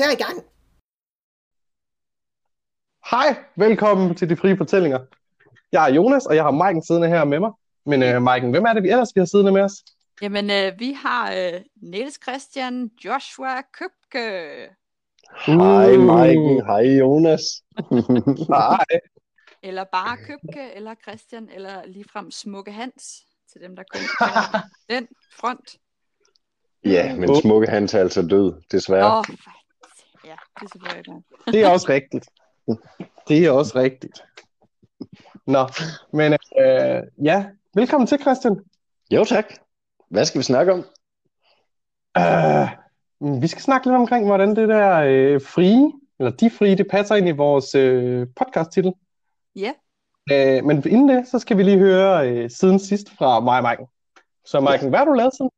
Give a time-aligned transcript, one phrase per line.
[0.00, 0.44] karakter i gang.
[3.10, 4.98] Hej, velkommen til De Frie Fortællinger.
[5.72, 7.52] Jeg er Jonas, og jeg har Maiken siddende her med mig.
[7.86, 9.72] Men uh, Maiken, hvem er det vi ellers, vi har siddende med os?
[10.22, 14.26] Jamen, øh, vi har øh, Niels Christian Joshua Købke.
[15.46, 17.42] Hej Maiken, hej Jonas.
[18.54, 18.84] Hej.
[19.62, 25.08] Eller bare Købke, eller Christian, eller ligefrem Smukke Hans, til dem, der kun kender den
[25.40, 25.76] front.
[26.84, 29.06] Ja, men smukke Hans er altså død, desværre.
[29.06, 29.24] Åh, oh,
[30.24, 31.54] ja, det er selvfølgelig det.
[31.54, 32.28] Det er også rigtigt.
[33.28, 34.22] Det er også rigtigt.
[35.46, 35.66] Nå,
[36.12, 38.60] men øh, ja, velkommen til, Christian.
[39.10, 39.44] Jo tak.
[40.08, 40.78] Hvad skal vi snakke om?
[42.18, 42.68] Uh,
[43.42, 47.14] vi skal snakke lidt omkring, hvordan det der øh, frie, eller de frie, det passer
[47.14, 48.92] ind i vores øh, podcast-titel.
[49.56, 49.72] Ja.
[50.32, 53.62] Uh, men inden det, så skal vi lige høre øh, siden sidst fra mig og
[53.62, 53.86] Maiken.
[54.44, 55.50] Så Maiken, hvad har du lavet siden?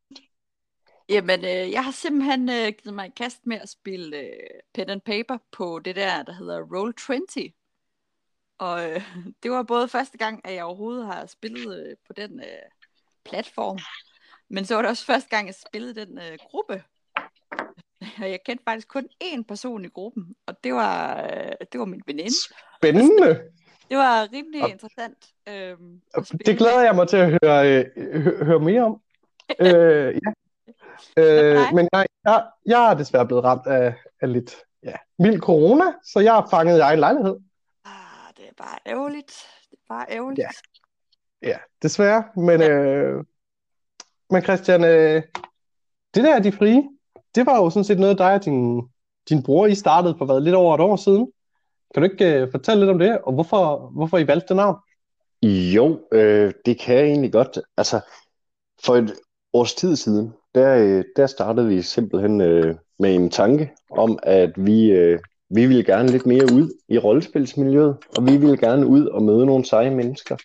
[1.08, 4.32] Jamen, øh, jeg har simpelthen øh, givet mig i kast med at spille øh,
[4.74, 7.52] pen and paper på det der, der hedder Roll20.
[8.58, 9.02] Og øh,
[9.42, 12.46] det var både første gang, at jeg overhovedet har spillet øh, på den øh,
[13.24, 13.78] platform,
[14.48, 16.82] men så var det også første gang, jeg spillede den øh, gruppe.
[18.00, 21.84] Og jeg kendte faktisk kun én person i gruppen, og det var, øh, det var
[21.84, 22.34] min veninde.
[22.78, 23.42] Spændende.
[23.88, 25.28] Det var rimelig interessant.
[25.48, 25.76] Øh,
[26.46, 29.00] Det glæder jeg mig til at høre, øh, hø- høre mere om.
[29.60, 30.32] øh, ja.
[31.16, 35.84] Øh, men jeg, jeg, jeg er desværre blevet ramt af, af lidt ja, mild corona,
[36.04, 37.36] så jeg er fanget i egen lejlighed.
[37.84, 39.32] Ah, det er bare ærgerligt.
[39.70, 40.38] Det er bare ærgerligt.
[40.38, 40.48] Ja.
[41.42, 42.24] Ja, desværre.
[42.36, 43.24] Men, øh,
[44.30, 45.22] men Christian, øh,
[46.14, 46.88] det der, de frie,
[47.34, 48.88] det var jo sådan set noget, dig og din,
[49.28, 51.32] din bror, I startede for hvad, lidt over et år siden.
[51.94, 54.76] Kan du ikke øh, fortælle lidt om det, og hvorfor, hvorfor I valgte det navn?
[55.74, 57.58] Jo, øh, det kan jeg egentlig godt.
[57.76, 58.00] Altså,
[58.84, 59.14] for et
[59.52, 64.52] års tid siden, der, øh, der startede vi simpelthen øh, med en tanke om, at
[64.56, 65.18] vi, øh,
[65.50, 69.46] vi ville gerne lidt mere ud i rollespilsmiljøet, og vi ville gerne ud og møde
[69.46, 70.36] nogle seje mennesker.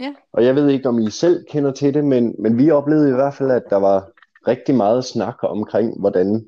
[0.00, 0.14] Ja.
[0.32, 3.14] Og jeg ved ikke, om I selv kender til det, men, men vi oplevede i
[3.14, 4.10] hvert fald, at der var
[4.48, 6.44] rigtig meget snak omkring, hvordan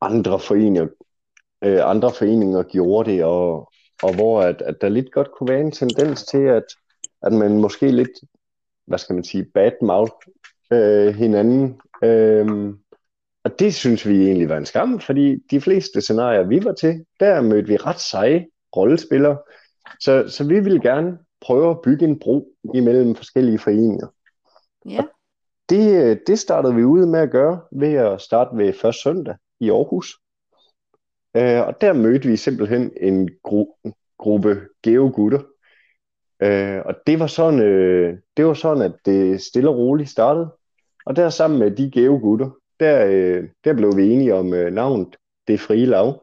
[0.00, 0.86] andre foreninger,
[1.64, 3.72] øh, andre foreninger gjorde det, og,
[4.02, 6.64] og hvor at, at der lidt godt kunne være en tendens til, at,
[7.22, 8.10] at man måske lidt,
[8.86, 10.12] hvad skal man sige, badmouth
[10.72, 11.80] øh, hinanden.
[12.02, 12.74] Øh,
[13.44, 17.04] og det synes vi egentlig var en skam, fordi de fleste scenarier, vi var til,
[17.20, 18.46] der mødte vi ret seje
[18.76, 19.38] rollespillere.
[20.00, 24.06] Så, så vi ville gerne prøve at bygge en bro imellem forskellige foreninger.
[24.88, 25.04] Ja.
[25.70, 29.36] Det, øh, det startede vi ud med at gøre ved at starte ved første søndag
[29.60, 30.18] i Aarhus.
[31.36, 35.40] Øh, og der mødte vi simpelthen en gru- gruppe geogutter.
[36.42, 40.50] Øh, og det var, sådan, øh, det var sådan, at det stille og roligt startede.
[41.06, 42.50] Og der sammen med de geogutter,
[42.80, 45.16] der, øh, der blev vi enige om øh, navnet
[45.48, 46.22] Det Frie Lav.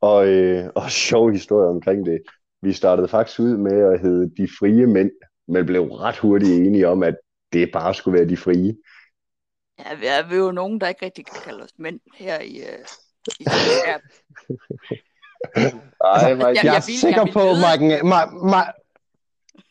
[0.00, 2.22] Og, øh, og sjov historie omkring det.
[2.62, 5.10] Vi startede faktisk ud med at hedde De Frie Mænd,
[5.48, 7.16] men blev ret hurtigt enige om, at
[7.52, 8.76] det bare skulle være De Frie.
[9.78, 12.40] Ja, vi er, vi er jo nogen, der ikke rigtig kan kalde os mænd her
[12.40, 12.84] i, øh,
[13.40, 13.44] i
[16.04, 17.40] Ej, Jeg- Jeg, jeg er sikker på,
[18.04, 18.60] Ma, Ma,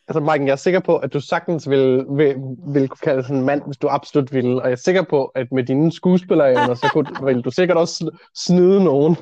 [0.07, 2.35] altså Maiken, jeg er sikker på, at du sagtens vil, vil,
[2.73, 4.61] vil kunne kalde sådan en mand, hvis du absolut ville.
[4.61, 8.03] Og jeg er sikker på, at med dine skuespillerevner, så kunne, vil du sikkert også
[8.03, 9.15] sn- snyde nogen.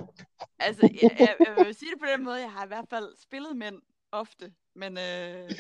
[0.60, 3.08] altså, jeg, jeg, jeg vil sige det på den måde, jeg har i hvert fald
[3.22, 3.76] spillet mænd
[4.12, 5.52] ofte, men øh,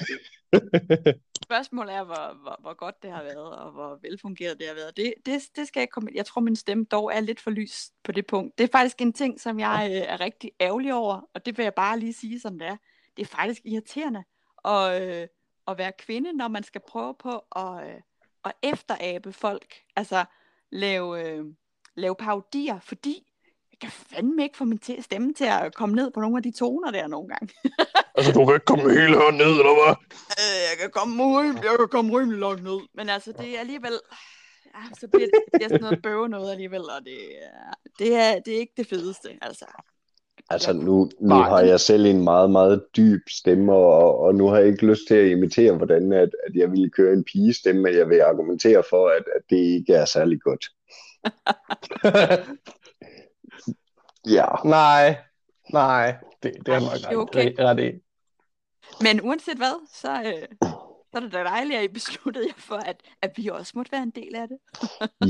[1.44, 4.98] spørgsmålet er, hvor, hvor, hvor godt det har været, og hvor velfungeret det har været.
[4.98, 7.92] Det, det, det skal jeg komme Jeg tror, min stemme dog er lidt for lys
[8.04, 8.58] på det punkt.
[8.58, 11.64] Det er faktisk en ting, som jeg øh, er rigtig ærgerlig over, og det vil
[11.64, 12.78] jeg bare lige sige, som det er.
[13.18, 14.24] Det er faktisk irriterende
[14.66, 15.28] at, øh,
[15.68, 18.02] at være kvinde, når man skal prøve på at, øh,
[18.46, 19.76] at efterabe folk.
[19.96, 20.26] Altså
[20.72, 21.46] lave, øh,
[21.96, 23.32] lave parodier, fordi
[23.72, 26.44] jeg kan fandme ikke få min te- stemme til at komme ned på nogle af
[26.44, 27.54] de toner der nogle gange.
[28.18, 29.96] Altså, du kan ikke komme hele her ned, eller hvad?
[30.42, 32.80] Øh, jeg kan komme rimelig, jeg kan komme rimelig langt ned.
[32.94, 34.00] Men altså, det er alligevel...
[34.76, 38.16] Ja, så bliver det, det bliver sådan noget bøve noget alligevel, og det, er, det,
[38.16, 39.66] er, det er ikke det fedeste, altså.
[40.50, 44.58] Altså nu, nu har jeg selv en meget, meget dyb stemme, og, og nu har
[44.58, 47.94] jeg ikke lyst til at imitere, hvordan at, at jeg ville køre en pigestemme, men
[47.94, 50.66] jeg vil argumentere for, at, at det ikke er særlig godt.
[54.28, 55.18] Ja, nej,
[55.74, 57.54] nej, det, det er nok Det er ret, okay.
[57.60, 57.92] ret i.
[59.02, 60.48] Men uanset hvad, så, øh,
[61.12, 63.92] så er det da dejligt, at I besluttede jer for, at, at vi også måtte
[63.92, 64.58] være en del af det.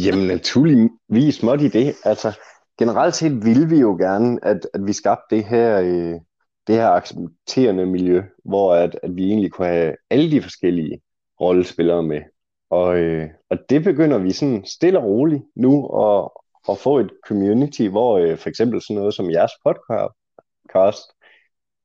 [0.05, 1.95] jamen naturligvis måtte I det.
[2.03, 2.39] Altså
[2.77, 6.19] generelt set ville vi jo gerne, at, at vi skabte det her, øh,
[6.67, 11.01] det her accepterende miljø, hvor at, at vi egentlig kunne have alle de forskellige
[11.41, 12.21] rollespillere med.
[12.69, 16.29] Og, øh, og det begynder vi sådan stille og roligt nu at,
[16.69, 21.03] at få et community, hvor øh, for eksempel sådan noget som jeres podcast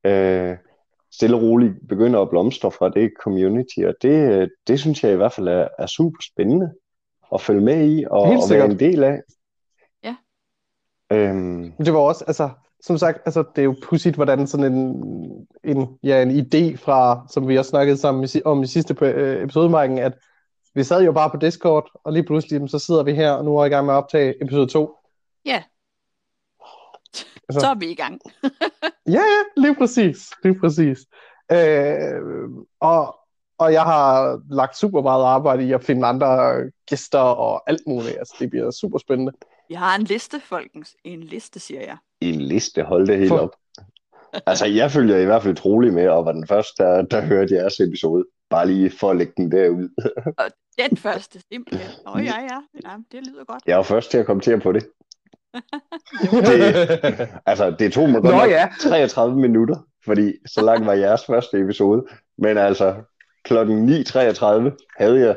[0.03, 0.57] øh,
[1.11, 5.13] stille og roligt begynder at blomstre fra det community, og det, øh, det synes jeg
[5.13, 6.71] i hvert fald er, er super spændende
[7.33, 9.21] at følge med i og, og være en del af.
[11.11, 12.49] Øhm, Det var også, altså,
[12.81, 15.03] som sagt, altså, det er jo pudsigt, hvordan sådan en,
[15.63, 19.43] en, ja, en idé fra, som vi også snakkede sammen i, om i sidste øh,
[19.43, 20.13] episode, Marken, at
[20.75, 23.57] vi sad jo bare på Discord, og lige pludselig, så sidder vi her, og nu
[23.57, 24.95] er i gang med at optage episode 2.
[25.45, 25.63] Ja.
[27.49, 28.19] Altså- Så er vi i gang.
[29.07, 30.29] Ja, ja, lige præcis.
[30.43, 30.99] Lige præcis.
[31.51, 32.21] Øh,
[32.79, 33.15] og,
[33.57, 36.53] og jeg har lagt super meget arbejde i at finde andre
[36.89, 38.17] gæster og alt muligt.
[38.19, 39.31] Altså, det bliver super spændende.
[39.71, 40.95] Vi har en liste, folkens.
[41.03, 41.97] En liste, siger jeg.
[42.21, 43.55] en liste, hold det helt For- op.
[44.45, 47.55] Altså, jeg følger i hvert fald trolig med, og var den første, der, der hørte
[47.55, 48.25] jeres episode.
[48.49, 49.89] Bare lige for at lægge den derud.
[50.89, 51.89] Den første, simpelthen.
[52.07, 52.59] Åh, oh, ja, ja.
[52.89, 52.95] ja.
[53.11, 53.63] det lyder godt.
[53.67, 54.83] Jeg var først til at komme til på det.
[56.31, 58.67] det altså, det tog mig godt Nå nok ja.
[58.81, 59.75] 33 minutter,
[60.05, 62.05] fordi så lang var jeres første episode.
[62.37, 62.95] Men altså,
[63.43, 65.35] klokken 9.33 havde jeg,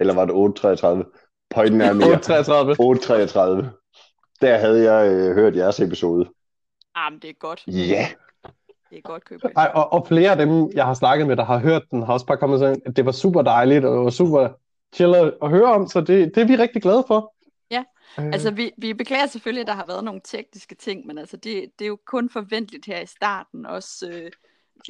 [0.00, 1.23] eller var det 8.33?
[1.54, 2.08] Pointen er mere.
[2.08, 2.74] 833.
[2.74, 4.40] 8.33.
[4.40, 6.28] Der havde jeg øh, hørt jeres episode.
[6.94, 7.62] Ah, men det er godt.
[7.66, 8.08] Ja,
[8.90, 9.44] Det er godt købt.
[9.56, 12.12] Ej, og, og flere af dem, jeg har snakket med, der har hørt den, har
[12.12, 14.48] også bare kommet sådan, at det var super dejligt, og det var super
[14.94, 17.34] chill at at høre om, så det, det er vi rigtig glade for.
[17.70, 17.84] Ja,
[18.18, 21.36] Øh, Altså, vi, vi beklager selvfølgelig, at der har været nogle tekniske ting, men altså,
[21.36, 23.66] det, det er jo kun forventeligt her i starten.
[23.66, 24.30] Også, øh,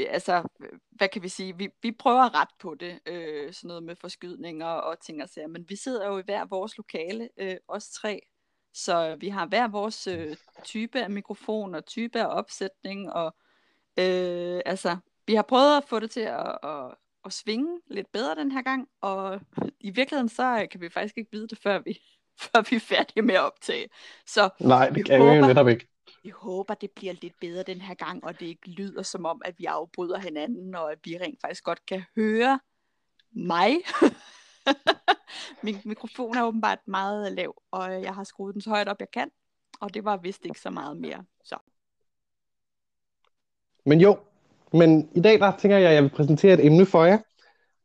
[0.02, 0.42] altså,
[0.90, 1.58] hvad kan vi sige?
[1.58, 5.28] Vi, vi prøver at rette på det, øh, sådan noget med forskydninger og ting og
[5.28, 8.20] sager, men vi sidder jo i hver vores lokale, øh, os tre,
[8.74, 13.34] så vi har hver vores øh, type af mikrofon og type af opsætning, og
[13.98, 14.96] øh, altså,
[15.26, 16.94] vi har prøvet at få det til at, at,
[17.24, 19.40] at svinge lidt bedre den her gang, og
[19.80, 22.00] i virkeligheden så øh, kan vi faktisk ikke vide det, før vi,
[22.44, 23.88] før vi er færdige med at optage.
[24.26, 25.88] Så Nej, vi det kan vi håber- netop ikke
[26.24, 29.42] vi håber, det bliver lidt bedre den her gang, og det ikke lyder som om,
[29.44, 32.60] at vi afbryder hinanden, og at vi rent faktisk godt kan høre
[33.32, 33.70] mig.
[35.64, 39.10] Min mikrofon er åbenbart meget lav, og jeg har skruet den så højt op, jeg
[39.10, 39.30] kan.
[39.80, 41.24] Og det var vist ikke så meget mere.
[41.44, 41.56] Så
[43.86, 44.18] Men jo,
[44.72, 47.18] men i dag der tænker jeg, at jeg vil præsentere et emne for jer.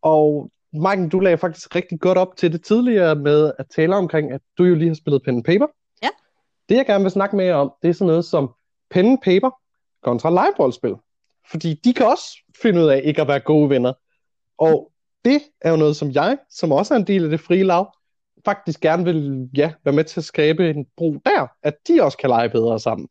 [0.01, 4.31] Og Marken, du lagde faktisk rigtig godt op til det tidligere med at tale omkring,
[4.31, 5.67] at du jo lige har spillet pen and paper.
[6.69, 8.53] Det jeg gerne vil snakke med jer om, det er sådan noget som
[8.89, 9.49] pen and paper
[10.03, 10.95] kontra liverollespil.
[11.51, 13.93] Fordi de kan også finde ud af ikke at være gode venner.
[14.57, 14.91] Og
[15.25, 17.93] det er jo noget, som jeg, som også er en del af det frie lav,
[18.45, 22.17] faktisk gerne vil ja, være med til at skabe en bro der, at de også
[22.17, 23.07] kan lege bedre sammen.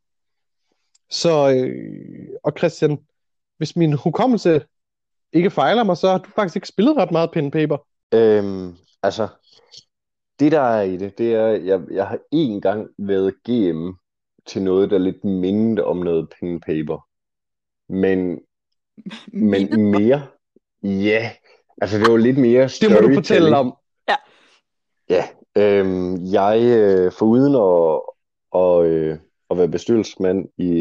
[1.10, 2.98] Så, øh, og Christian,
[3.56, 4.62] hvis min hukommelse
[5.32, 7.76] ikke fejler mig, så har du faktisk ikke spillet ret meget pen and paper.
[8.14, 9.28] Øhm, altså,
[10.40, 13.90] det der er i det, det er, jeg, jeg har én gang været GM
[14.46, 17.06] til noget, der lidt mindede om noget pen and paper.
[17.92, 18.40] Men,
[19.52, 20.26] men mere,
[20.82, 21.30] ja,
[21.80, 23.74] altså det var lidt mere Det må du fortælle om.
[25.10, 25.24] Ja,
[25.56, 28.00] øhm, jeg øh, foruden at,
[28.50, 29.18] og, øh,
[29.50, 30.74] at være bestyrelsesmand i,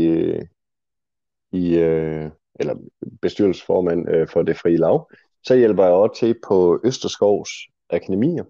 [1.52, 2.76] i øh, eller
[3.22, 5.10] bestyrelsesformand øh, for det frie lav,
[5.44, 7.50] så hjælper jeg også til på Østerskovs
[7.90, 8.44] akademier.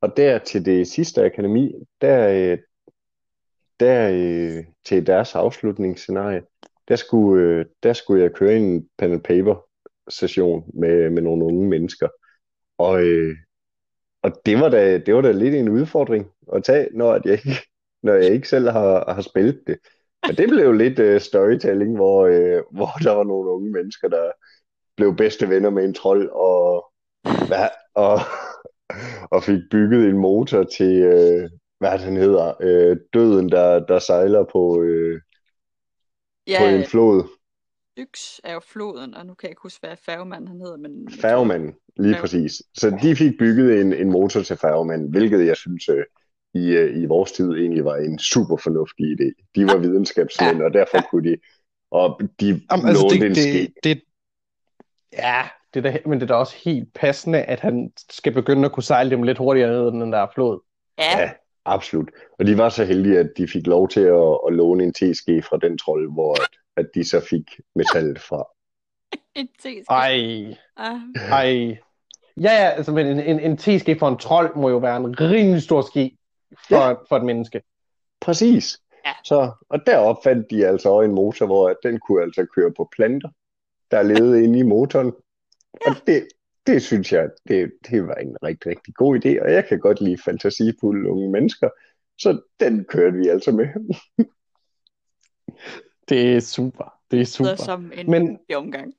[0.00, 2.58] Og der til det sidste akademi, der, øh,
[3.80, 6.42] der øh, til deres afslutningsscenarie,
[6.88, 9.66] der skulle, øh, der skulle jeg køre en pen and paper
[10.08, 12.08] session med, med nogle unge mennesker.
[12.78, 13.02] Og,
[14.22, 17.32] og det var da, det var da lidt en udfordring at tage, når at jeg
[17.32, 17.60] ikke,
[18.02, 19.78] når jeg ikke selv har, har spillet det.
[20.26, 24.30] Men det blev lidt uh, storytelling, hvor, uh, hvor der var nogle unge mennesker, der
[24.96, 26.92] blev bedste venner med en trold, og,
[27.22, 28.18] hvad, og,
[29.30, 34.44] og fik bygget en motor til, uh, hvad den hedder, uh, døden, der, der sejler
[34.44, 34.84] på,
[36.58, 37.22] på ja, en flod.
[37.98, 40.76] Yx er jo floden, og nu kan jeg ikke huske, hvad færgemanden han hedder.
[40.76, 42.62] Men Færgemanden, lige Færge- præcis.
[42.74, 46.04] Så de fik bygget en, en motor til færgemanden, hvilket jeg synes øh,
[46.54, 49.50] i, øh, i vores tid egentlig var en super fornuftig idé.
[49.54, 51.02] De var videnskabsmænd, og derfor Ja.
[51.10, 51.36] kunne de,
[51.90, 53.60] og de Jamen, altså, det, en ske.
[53.62, 54.02] det, det,
[55.12, 55.42] ja,
[55.74, 58.72] det er da, men det er da også helt passende, at han skal begynde at
[58.72, 60.60] kunne sejle dem lidt hurtigere ned end den der flod.
[60.98, 61.30] Ja, Ja,
[61.64, 62.10] absolut.
[62.38, 65.42] Og de var så heldige, at de fik lov til at, at låne en teske
[65.42, 68.44] fra den trold, hvor at, at de så fik metallet fra.
[69.40, 69.84] en teske.
[69.90, 71.00] Ej, Ah,
[71.30, 71.78] ej.
[72.36, 75.20] Ja, ja, altså, men en, en, en teske for en trold må jo være en
[75.20, 76.18] rimelig stor ski
[76.68, 76.92] for, ja.
[77.08, 77.62] for et menneske.
[78.20, 78.78] Præcis.
[79.06, 79.12] Ja.
[79.24, 82.72] Så, og der opfandt de altså også en motor, hvor at den kunne altså køre
[82.76, 83.28] på planter,
[83.90, 85.12] der levede inde i motoren.
[85.86, 86.28] Og det,
[86.66, 90.00] det synes jeg, det, det var en rigtig, rigtig god idé, og jeg kan godt
[90.00, 91.68] lide fantasifulde unge mennesker,
[92.18, 93.66] Så den kørte vi altså med.
[96.08, 96.94] Det er super.
[97.10, 97.56] Det er Så super.
[97.56, 98.94] som en Men omgang.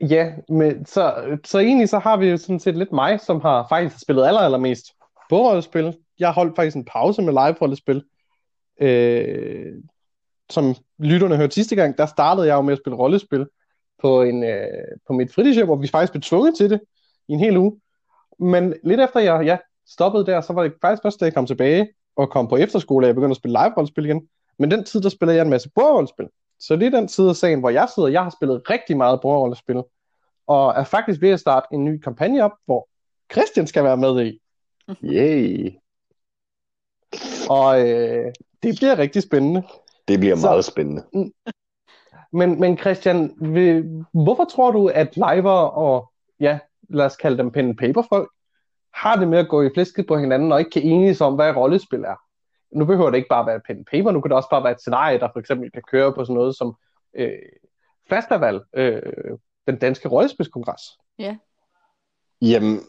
[0.00, 3.66] ja, men, så, så egentlig så har vi jo sådan set lidt mig, som har
[3.68, 4.84] faktisk spillet aller, allermest
[5.28, 5.96] bordrollespil.
[6.18, 8.02] Jeg har holdt faktisk en pause med live-rollespil.
[8.80, 9.72] Øh,
[10.50, 13.46] som lytterne hørte sidste gang, der startede jeg jo med at spille rollespil
[14.02, 14.66] på, en, øh,
[15.06, 16.80] på mit fritidshjem, hvor vi faktisk blev tvunget til det
[17.28, 17.80] i en hel uge.
[18.38, 21.46] Men lidt efter jeg ja, stoppede der, så var det faktisk først, da jeg kom
[21.46, 24.28] tilbage og kom på efterskole, at jeg begyndte at spille live-rollespil igen.
[24.58, 26.28] Men den tid, der spillede jeg en masse bordrollespil.
[26.60, 28.08] Så det er den side af sagen, hvor jeg sidder.
[28.08, 29.82] Jeg har spillet rigtig meget bordrollespil,
[30.46, 32.88] og er faktisk ved at starte en ny kampagne op, hvor
[33.32, 34.38] Christian skal være med i.
[35.04, 35.70] Yay.
[37.50, 38.32] Og øh,
[38.62, 39.62] det bliver rigtig spændende.
[40.08, 41.02] Det bliver Så- meget spændende.
[42.32, 46.58] Men, men Christian, vil, hvorfor tror du, at liver og, ja,
[46.88, 48.30] lad os kalde dem pen and paper folk,
[48.94, 51.56] har det med at gå i flæsket på hinanden og ikke kan enes om, hvad
[51.56, 52.16] rollespil er?
[52.78, 54.72] Nu behøver det ikke bare være pen and paper, nu kan det også bare være
[54.72, 56.76] et scenarie, der for eksempel kan køre på sådan noget som
[57.16, 57.32] øh,
[58.08, 59.02] Fastaval, øh,
[59.66, 60.82] den danske rollespilskongres.
[62.40, 62.80] Jamen,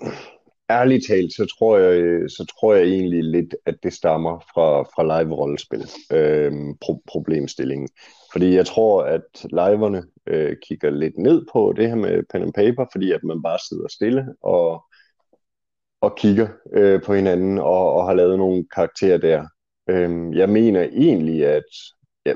[0.70, 5.04] ærligt talt, så tror jeg, så tror jeg egentlig lidt, at det stammer fra, fra
[5.04, 7.90] live-rollespil, øhm, pro- problemstillingen.
[8.32, 12.54] Fordi jeg tror, at liverne øh, kigger lidt ned på det her med pen and
[12.54, 14.84] paper, fordi at man bare sidder stille og,
[16.02, 19.48] og kigger øh, på hinanden og, og har lavet nogle karakterer der.
[19.90, 21.64] Øhm, jeg mener egentlig, at
[22.26, 22.34] ja,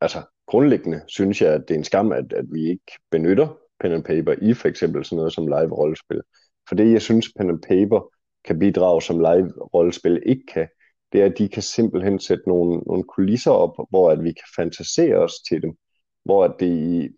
[0.00, 3.92] altså, grundlæggende synes jeg, at det er en skam, at, at vi ikke benytter pen
[3.92, 6.20] and paper i for eksempel sådan noget som live-rollespil.
[6.70, 8.12] For det, jeg synes, pen and paper
[8.44, 10.68] kan bidrage, som live-rollespil ikke kan,
[11.12, 14.48] det er, at de kan simpelthen sætte nogle, nogle kulisser op, hvor at vi kan
[14.56, 15.76] fantasere os til dem,
[16.24, 17.08] hvor at det i,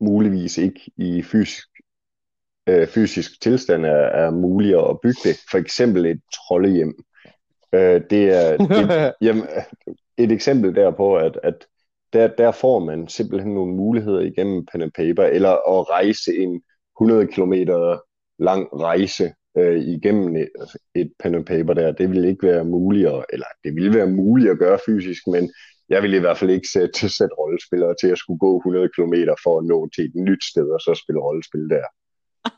[0.00, 1.68] muligvis ikke i fysisk,
[2.66, 5.36] øh, fysisk tilstand er, er muligt at bygge det.
[5.50, 6.94] For eksempel et troldehjem.
[7.72, 9.44] Øh, det er det, jamen,
[10.16, 11.66] et eksempel derpå, at, at
[12.12, 16.62] der, der får man simpelthen nogle muligheder igennem pen and paper, eller at rejse en
[17.00, 17.52] 100 km
[18.38, 20.48] lang rejse øh, igennem et,
[20.94, 21.92] et pen and paper der.
[21.92, 25.52] Det ville ikke være muligt, at, eller det ville være muligt at gøre fysisk, men
[25.88, 29.14] jeg ville i hvert fald ikke sætte, sætte rollespillere til at skulle gå 100 km
[29.42, 31.84] for at nå til et nyt sted og så spille rollespil der.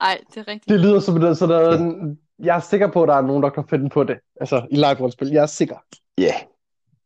[0.00, 0.68] Ej, det er rigtigt.
[0.68, 3.42] Det lyder som det, så der er jeg er sikker på, at der er nogen,
[3.42, 4.18] der kan finde på det.
[4.40, 5.28] Altså i live-rollespil.
[5.28, 5.76] Jeg er sikker.
[6.18, 6.34] Ja, yeah,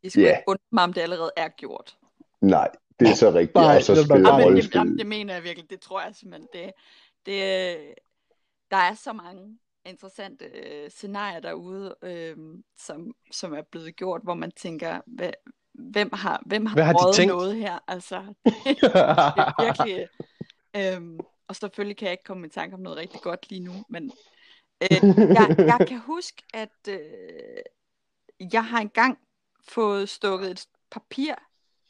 [0.02, 0.36] Det skulle Ja.
[0.36, 1.96] ikke undre mig, om det allerede er gjort.
[2.40, 2.68] nej,
[3.00, 3.54] det er så rigtigt.
[3.54, 5.70] Nej, og så det spille bare- Ja, men det, jamen, det mener jeg virkelig.
[5.70, 6.48] Det tror jeg simpelthen.
[6.52, 6.72] Det,
[7.26, 7.76] det,
[8.70, 12.36] der er så mange interessante øh, scenarier derude, øh,
[12.78, 15.30] som, som er blevet gjort, hvor man tænker, hvad,
[15.74, 17.34] hvem har, hvem har, Hvad har de prøvet tænkt?
[17.34, 17.78] noget her?
[17.88, 20.08] Altså, det er virkelig...
[20.76, 23.72] Øhm, og selvfølgelig kan jeg ikke komme i tanke om noget rigtig godt lige nu,
[23.88, 24.12] men
[24.82, 26.98] øh, jeg, jeg kan huske, at øh,
[28.52, 29.18] jeg har engang
[29.68, 31.34] fået stukket et papir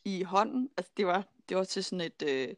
[0.04, 0.71] i hånden.
[0.76, 2.54] Altså det var, det var til sådan et, øh,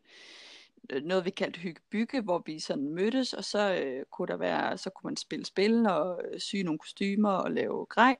[1.02, 4.90] noget vi kaldte hyggebygge, hvor vi sådan mødtes, og så øh, kunne der være, så
[4.90, 8.16] kunne man spille spil og øh, sy nogle kostymer og lave grej.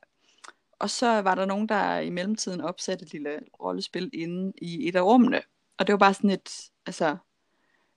[0.79, 4.97] Og så var der nogen, der i mellemtiden opsatte et lille rollespil inde i et
[4.97, 5.43] af rummene.
[5.79, 7.17] Og det var bare sådan et, altså,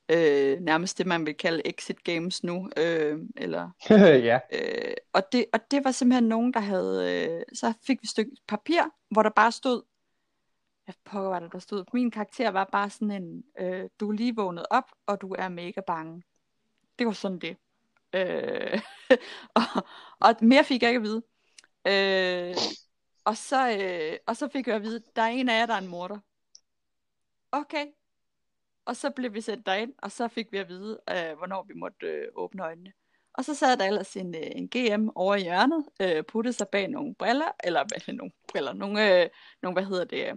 [0.10, 3.70] øh, nærmest det, man vil kalde exit games nu, øh, eller
[4.29, 4.39] ja.
[4.53, 7.25] Øh, og, det, og det var simpelthen nogen, der havde...
[7.29, 9.82] Øh, så fik vi et stykke papir, hvor der bare stod...
[10.86, 11.86] Hvad pokker var det, der stod?
[11.94, 13.44] Min karakter var bare sådan en...
[13.60, 16.24] Øh, du er lige vågnet op, og du er mega bange.
[17.00, 17.58] Det var sådan det.
[18.13, 18.82] Øh,
[19.60, 19.86] og,
[20.20, 21.24] og mere fik jeg ikke at vide.
[21.88, 22.56] Øh,
[23.25, 25.74] og, så, øh, og så fik jeg at vide, der er en af jer, der
[25.74, 26.20] er en morder.
[27.51, 27.86] Okay.
[28.86, 31.74] Og så blev vi sendt derind, og så fik vi at vide, øh, hvornår vi
[31.74, 32.94] måtte øh, åbne øjnene.
[33.34, 36.68] Og så sad der ellers en, øh, en GM over i hjørnet, øh, puttede sig
[36.68, 39.30] bag nogle briller, eller hvad, nogle briller, nogle, øh,
[39.62, 40.36] nogle, hvad hedder det, øh,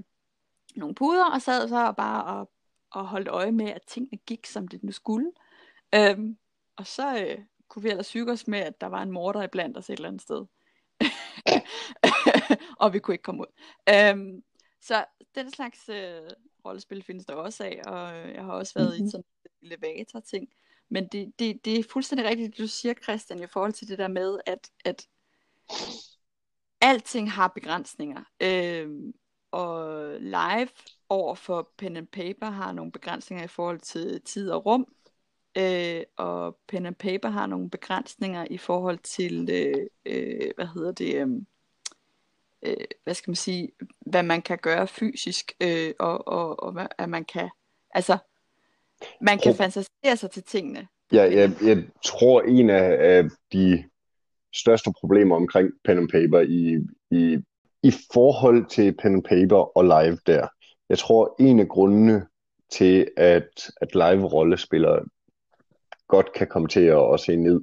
[0.79, 2.51] nogle puder, og sad så bare og,
[2.91, 5.33] og holdt øje med, at tingene gik, som det nu skulle.
[5.95, 6.39] Øhm,
[6.77, 9.77] og så øh, kunne vi ellers hygge os med, at der var en morder iblandt
[9.77, 10.47] os et eller andet sted.
[12.81, 13.53] og vi kunne ikke komme ud.
[13.89, 14.43] Øhm,
[14.81, 15.05] så
[15.35, 16.23] den slags øh,
[16.65, 19.07] rollespil findes der også af, og øh, jeg har også været mm-hmm.
[19.07, 20.49] i sådan en elevator-ting.
[20.89, 24.09] Men det, det, det er fuldstændig rigtigt, du siger, Christian, i forhold til det der
[24.09, 25.09] med, at, at
[26.81, 28.25] alting har begrænsninger.
[28.41, 29.13] Øhm,
[29.51, 30.69] og live
[31.09, 34.87] over for pen and paper har nogle begrænsninger i forhold til tid og rum.
[35.59, 40.93] Øh, og pen and paper har nogle begrænsninger i forhold til, øh, øh, hvad hedder
[40.93, 41.29] det, øh,
[42.63, 43.69] øh, hvad skal man sige,
[44.01, 47.51] hvad man kan gøre fysisk, øh, og, og, og hvad at man kan,
[47.91, 48.19] altså,
[49.21, 50.89] man kan fantasere sig til tingene.
[51.13, 53.85] Jeg, jeg, jeg tror, en af, af de
[54.55, 56.77] største problemer omkring pen and paper i,
[57.11, 57.39] i,
[57.83, 60.49] i forhold til pen and paper og live der.
[60.89, 62.27] Jeg tror, en af grundene
[62.73, 65.05] til, at, at live-rollespillere
[66.09, 67.61] godt kan komme til at, at se ned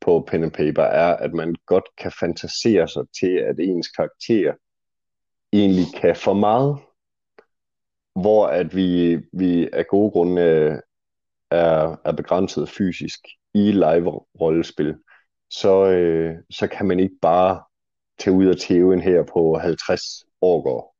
[0.00, 4.54] på pen and paper, er, at man godt kan fantasere sig til, at ens karakter
[5.52, 6.78] egentlig kan for meget,
[8.14, 10.42] hvor at vi, vi af gode grunde
[11.50, 13.20] er, er begrænset fysisk
[13.54, 14.96] i live-rollespil,
[15.50, 17.62] så, øh, så kan man ikke bare
[18.18, 20.02] tage ud og tæve en her på 50
[20.42, 20.96] år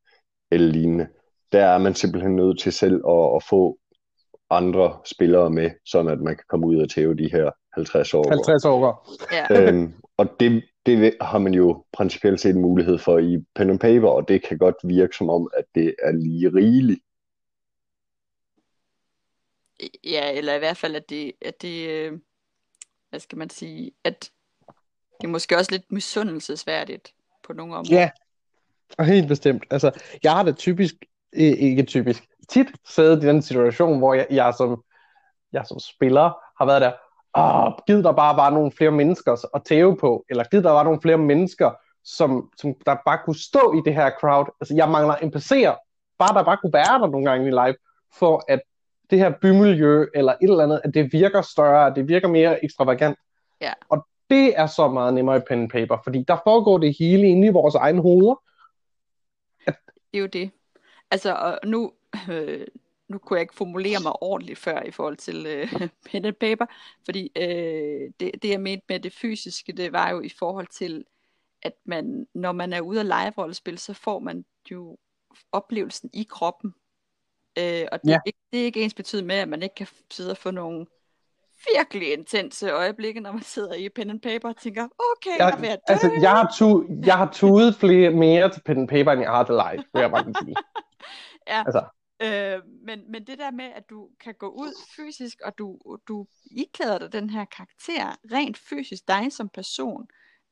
[0.51, 1.09] eller lignende.
[1.53, 3.79] Der er man simpelthen nødt til selv at, at få
[4.51, 8.29] andre spillere med, sådan at man kan komme ud og tæve de her 50 år.
[8.29, 9.09] 50 år.
[9.33, 9.69] Ja.
[9.69, 13.81] øhm, og det, det har man jo principielt set en mulighed for i pen and
[13.81, 17.01] paper, og det kan godt virke som om, at det er lige rigeligt.
[20.05, 22.19] Ja, eller i hvert fald, at det, at det øh,
[23.11, 24.31] hvad skal man sige, at
[25.21, 27.13] det er måske også lidt misundelsesværdigt
[27.47, 28.01] på nogle områder.
[28.01, 28.11] Ja,
[28.99, 29.65] og helt bestemt.
[29.71, 29.91] Altså,
[30.23, 30.95] jeg har det typisk,
[31.33, 34.83] ikke typisk, tit siddet i den situation, hvor jeg, jeg, som,
[35.53, 36.93] jeg som spiller har været der,
[37.39, 40.83] åh, giv der bare var nogle flere mennesker at tæve på, eller giv der var
[40.83, 41.71] nogle flere mennesker,
[42.05, 44.47] som, som der bare kunne stå i det her crowd.
[44.61, 45.77] Altså, jeg mangler NPC'er,
[46.19, 47.77] bare der bare kunne være der nogle gange i live,
[48.19, 48.61] for at
[49.11, 52.65] det her bymiljø, eller et eller andet, at det virker større, at det virker mere
[52.65, 53.19] ekstravagant.
[53.61, 53.73] Ja.
[53.89, 57.27] Og det er så meget nemmere i pen and paper, fordi der foregår det hele
[57.29, 58.43] inde i vores egne hoveder.
[59.67, 59.75] Det
[60.15, 60.51] er jo det.
[61.11, 61.93] Altså, og nu,
[62.31, 62.67] øh,
[63.09, 65.73] nu kunne jeg ikke formulere mig ordentligt før i forhold til øh,
[66.11, 66.67] pen and paper,
[67.05, 71.05] fordi øh, det, det jeg mente med det fysiske, det var jo i forhold til,
[71.63, 74.99] at man, når man er ude af live-rollespil, så får man jo
[75.53, 76.75] oplevelsen i kroppen.
[77.59, 78.15] Øh, og det, Ja.
[78.15, 80.51] er ikke, det er ikke ens betydende med, at man ikke kan sidde og få
[80.51, 80.87] nogle
[81.75, 85.79] virkelig intense øjeblikke, når man sidder i pen and paper og tænker, okay, jeg, jeg
[85.89, 89.31] altså, jeg har, tu, jeg har tudet flere, mere til pen and paper, end jeg
[89.31, 90.57] har til live, vil jeg bare sige.
[91.49, 91.63] Ja.
[91.67, 91.85] Altså,
[92.23, 96.27] Øh, men, men det der med, at du kan gå ud fysisk, og du, du
[96.51, 100.07] iklæder dig den her karakter, rent fysisk dig som person,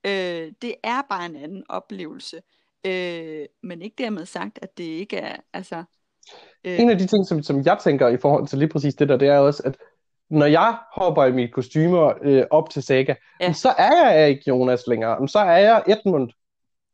[0.06, 2.42] øh, det er bare en anden oplevelse.
[2.86, 5.84] Øh, men ikke dermed sagt, at det ikke er, altså...
[6.64, 9.08] Øh, en af de ting, som, som jeg tænker i forhold til lige præcis det
[9.08, 9.76] der, det er også, at
[10.34, 13.52] når jeg hopper i mit kostymer øh, op til Saga, Ja.
[13.52, 16.30] så er jeg ikke Jonas længere, men så er jeg Edmund.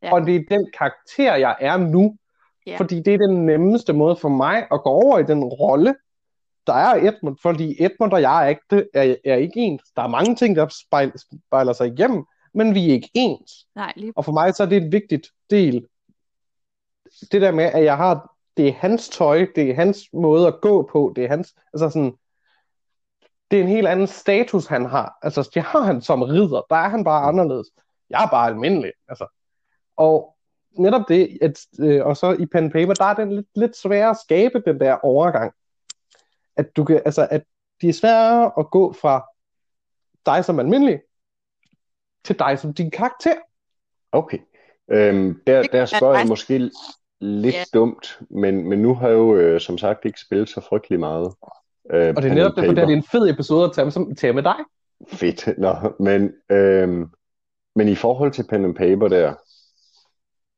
[0.03, 0.12] Ja.
[0.14, 2.16] Og det er den karakter, jeg er nu.
[2.66, 2.76] Ja.
[2.76, 5.94] Fordi det er den nemmeste måde for mig at gå over i den rolle,
[6.66, 7.37] der er Edmund.
[7.42, 9.83] Fordi Edmund og jeg er ikke, er, er ikke ens.
[9.96, 11.12] Der er mange ting, der spejl,
[11.46, 12.24] spejler sig igennem,
[12.55, 13.66] men vi er ikke ens.
[13.76, 15.87] nej, lige Og for mig så er det et vigtigt del.
[17.33, 20.61] Det der med, at jeg har, det er hans tøj, det er hans måde at
[20.62, 22.12] gå på, det er hans, altså sådan,
[23.50, 25.18] det er en helt anden status, han har.
[25.22, 27.66] Altså, det har han som ridder, der er han bare anderledes.
[28.10, 29.26] Jeg er bare almindelig, altså.
[29.96, 30.36] Og
[30.78, 34.10] netop det, at, øh, og så i pen paper, der er det lidt, lidt sværere
[34.10, 35.52] at skabe den der overgang.
[36.56, 37.44] At du kan, altså, at
[37.80, 39.26] det er sværere at gå fra
[40.26, 41.00] dig som almindelig,
[42.24, 43.34] til dig som din karakter.
[44.12, 44.38] Okay.
[44.88, 46.70] Øhm, der, der spørger jeg måske
[47.20, 47.64] lidt Ja.
[47.74, 51.34] dumt, men, men nu har jeg jo øh, som sagt ikke spillet så frygtelig meget.
[51.92, 54.33] Øh, Og det er netop derfor, det er en fed episode at tage, som, tage
[54.33, 54.57] med dig.
[55.09, 55.59] Fedt.
[55.59, 57.07] Nå, men, øhm,
[57.76, 59.35] men i forhold til pen and paper der,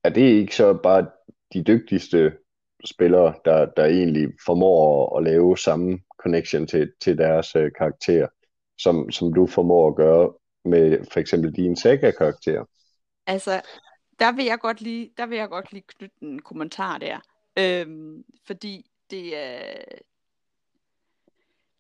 [0.05, 1.07] er det ikke så bare
[1.53, 2.33] de dygtigste
[2.85, 8.27] spillere, der, der egentlig formår at, at lave samme connection til, til deres øh, karakter,
[8.79, 10.33] som, som du formår at gøre
[10.64, 12.64] med for eksempel din Saga-karakter?
[13.27, 13.62] Altså,
[14.18, 17.21] der vil jeg godt lige, der vil jeg godt lige knytte en kommentar der.
[17.59, 19.62] Øhm, fordi det er,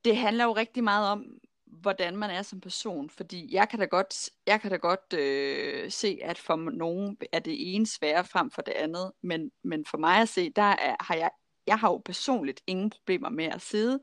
[0.04, 1.24] det handler jo rigtig meget om,
[1.66, 3.10] hvordan man er som person.
[3.10, 7.38] Fordi jeg kan da godt, jeg kan da godt øh, se, at for nogen er
[7.38, 9.12] det ene sværere frem for det andet.
[9.22, 11.30] Men, men for mig at se, der er, har jeg,
[11.66, 14.00] jeg har jo personligt ingen problemer med at sidde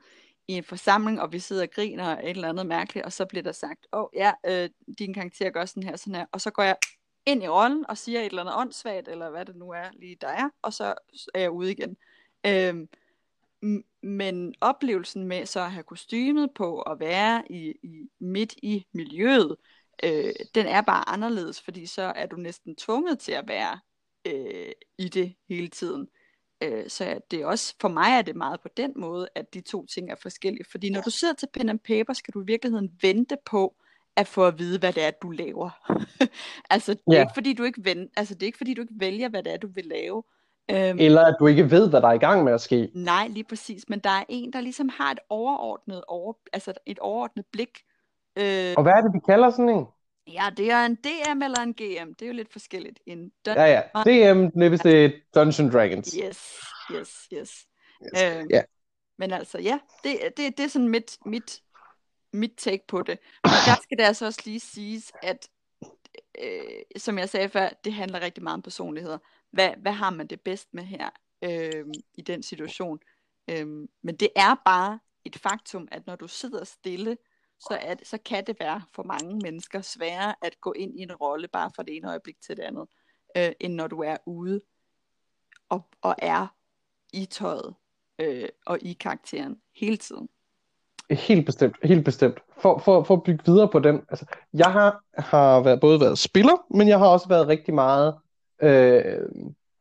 [0.47, 3.25] i en forsamling, og vi sidder og griner og et eller andet mærkeligt, og så
[3.25, 6.41] bliver der sagt, åh oh, ja, øh, din karakter gør sådan her, sådan her, og
[6.41, 6.75] så går jeg
[7.25, 10.17] ind i rollen og siger et eller andet åndssvagt, eller hvad det nu er, lige
[10.21, 10.93] der er, og så
[11.33, 11.97] er jeg ude igen.
[12.45, 12.89] Øhm,
[14.03, 19.55] men oplevelsen med så at have kostymet på og være i, i midt i miljøet,
[20.03, 23.79] øh, den er bare anderledes, fordi så er du næsten tvunget til at være
[24.25, 26.07] øh, i det hele tiden.
[26.63, 29.61] Øh, så det er også, for mig er det meget på den måde, at de
[29.61, 30.65] to ting er forskellige.
[30.71, 33.75] Fordi når du sidder til pen and paper, skal du i virkeligheden vente på,
[34.15, 35.69] at få at vide, hvad det er, du laver.
[36.69, 37.21] altså, det er, Ja.
[37.21, 39.53] ikke, fordi du ikke ven, altså, det er ikke fordi, du ikke vælger, hvad det
[39.53, 40.23] er, du vil lave.
[40.71, 42.89] Øhm, Eller at du ikke ved, hvad der er i gang med at ske.
[42.93, 43.89] Nej, lige præcis.
[43.89, 47.79] Men der er en, der ligesom har et overordnet, over, altså et overordnet blik.
[48.37, 49.85] Øh, Og hvad er det, vi kalder sådan en?
[50.27, 52.13] Ja, det er en DM eller en GM.
[52.13, 52.99] Det er jo lidt forskelligt.
[53.05, 53.81] En dun- Ja, ja.
[54.33, 56.13] DM, det hvis det er Dungeons Dragons.
[56.13, 56.57] Yes,
[56.91, 57.65] yes, yes.
[58.03, 58.23] Yes.
[58.23, 58.61] Øhm, Ja.
[59.17, 61.59] Men altså, ja, det, det, det er sådan mit, mit,
[62.33, 63.19] mit take på det.
[63.43, 65.47] Og der skal det altså også lige siges, at
[66.39, 69.17] øh, som jeg sagde før, det handler rigtig meget om personligheder.
[69.51, 71.09] Hvad, hvad har man det bedst med her
[71.41, 72.99] øh, i den situation?
[73.49, 73.67] Øh,
[74.01, 77.17] men det er bare et faktum, at når du sidder stille,
[77.59, 81.15] så, at, så kan det være for mange mennesker sværere at gå ind i en
[81.15, 82.87] rolle bare fra det ene øjeblik til det andet,
[83.37, 84.61] øh, end når du er ude
[85.69, 86.47] og, og er
[87.13, 87.75] i tøjet
[88.19, 90.29] øh, og i karakteren hele tiden.
[91.11, 92.39] Helt bestemt, helt bestemt.
[92.61, 94.01] For, for, for at bygge videre på den.
[94.09, 98.15] Altså, jeg har, har været, både været spiller, men jeg har også været rigtig meget
[98.61, 99.19] øh,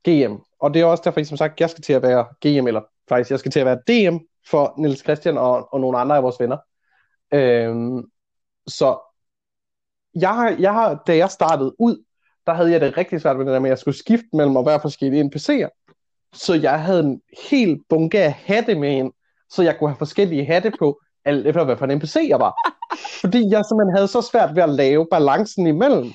[0.09, 0.35] GM.
[0.61, 3.31] Og det er også derfor, som sagt, jeg skal til at være GM, eller faktisk,
[3.31, 4.17] jeg skal til at være DM
[4.51, 6.57] for Niels Christian og, og nogle andre af vores venner.
[7.35, 8.03] Øh,
[8.67, 8.99] så
[10.15, 12.05] jeg har, jeg har, da jeg startede ud,
[12.47, 14.57] der havde jeg det rigtig svært med det der med, at jeg skulle skifte mellem
[14.57, 15.89] at være forskellige NPC'er.
[16.33, 19.13] Så jeg havde en helt bunke af hatte med ind,
[19.51, 22.55] så jeg kunne have forskellige hatte på, alt efter hvad for en NPC jeg var.
[23.21, 26.13] Fordi jeg simpelthen havde så svært ved at lave balancen imellem.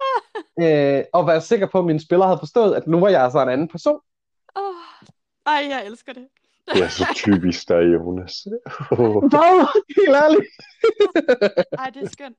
[0.62, 3.42] øh, og være sikker på, at mine spillere havde forstået, at nu var jeg altså
[3.42, 4.00] en anden person.
[4.54, 4.74] Oh,
[5.46, 6.26] ej, jeg elsker det.
[6.74, 8.46] Det er så typisk dig, Jonas.
[9.32, 9.66] Hvad?
[9.96, 10.46] Helt ærligt.
[11.78, 12.36] Ej, det er skønt.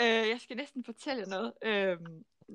[0.00, 1.52] Øh, jeg skal næsten fortælle jer noget.
[1.64, 1.96] Øh,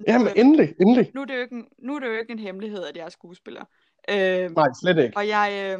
[0.08, 1.12] Jamen, endelig, endelig.
[1.16, 3.06] nu, er det jo ikke en, nu er det jo ikke en hemmelighed, at jeg
[3.06, 3.66] er skuespiller.
[4.10, 5.18] Øh, Nej, slet ikke.
[5.18, 5.76] og jeg,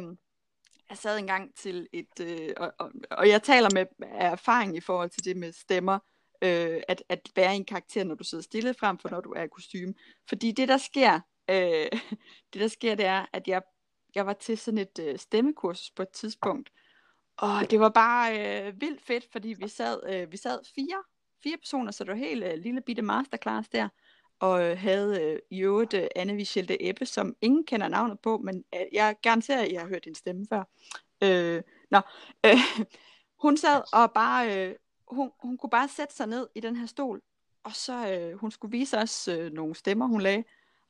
[0.92, 5.10] jeg sad engang til et, øh, og, og, og jeg taler med erfaring i forhold
[5.10, 5.98] til det med stemmer,
[6.42, 9.42] øh, at, at være en karakter, når du sidder stille frem for, når du er
[9.42, 9.94] i kostume.
[10.28, 11.88] Fordi det, der sker, øh,
[12.52, 13.62] det der sker, det er, at jeg,
[14.14, 16.70] jeg var til sådan et øh, stemmekursus på et tidspunkt,
[17.36, 18.26] og det var bare
[18.66, 21.02] øh, vildt fedt, fordi vi sad, øh, vi sad fire,
[21.42, 23.88] fire personer, så det var helt øh, lille bitte masterclass der,
[24.42, 28.38] og øh, havde øh, i øvrigt øh, Anne Vichelte Ebbe, som ingen kender navnet på,
[28.38, 30.64] men øh, jeg garanterer, at jeg har hørt din stemme før.
[31.22, 32.00] Øh, nå,
[32.46, 32.58] øh,
[33.42, 34.74] hun sad og bare, øh,
[35.08, 37.22] hun, hun kunne bare sætte sig ned i den her stol,
[37.64, 40.44] og så øh, hun skulle vise os øh, nogle stemmer, hun lagde,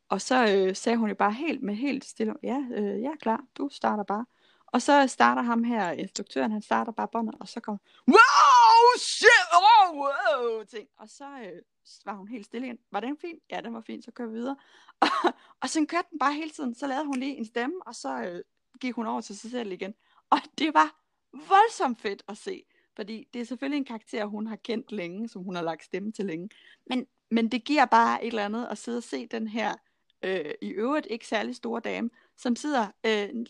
[0.09, 3.21] og så øh, sagde hun jo bare helt med helt stille, ja, øh, jeg er
[3.21, 4.27] klar, du starter bare.
[4.67, 9.45] Og så starter ham her, instruktøren, han starter bare båndet, og så kommer, wow, shit,
[9.55, 10.89] oh, wow, ting.
[10.99, 11.63] Og så øh,
[12.05, 12.79] var hun helt stille igen.
[12.91, 13.39] Var den fin?
[13.51, 14.57] Ja, den var fin, så kører vi videre.
[15.01, 15.09] Og,
[15.61, 16.75] og så kørte den bare hele tiden.
[16.75, 18.43] Så lavede hun lige en stemme, og så øh,
[18.81, 19.95] gik hun over til sig selv igen.
[20.31, 22.63] Og det var voldsomt fedt at se.
[22.97, 26.13] Fordi det er selvfølgelig en karakter, hun har kendt længe, som hun har lagt stemme
[26.13, 26.49] til længe.
[26.87, 29.75] Men, men det giver bare et eller andet at sidde og se den her
[30.23, 33.47] øh, i øvrigt ikke særlig store dame, som sidder øh, en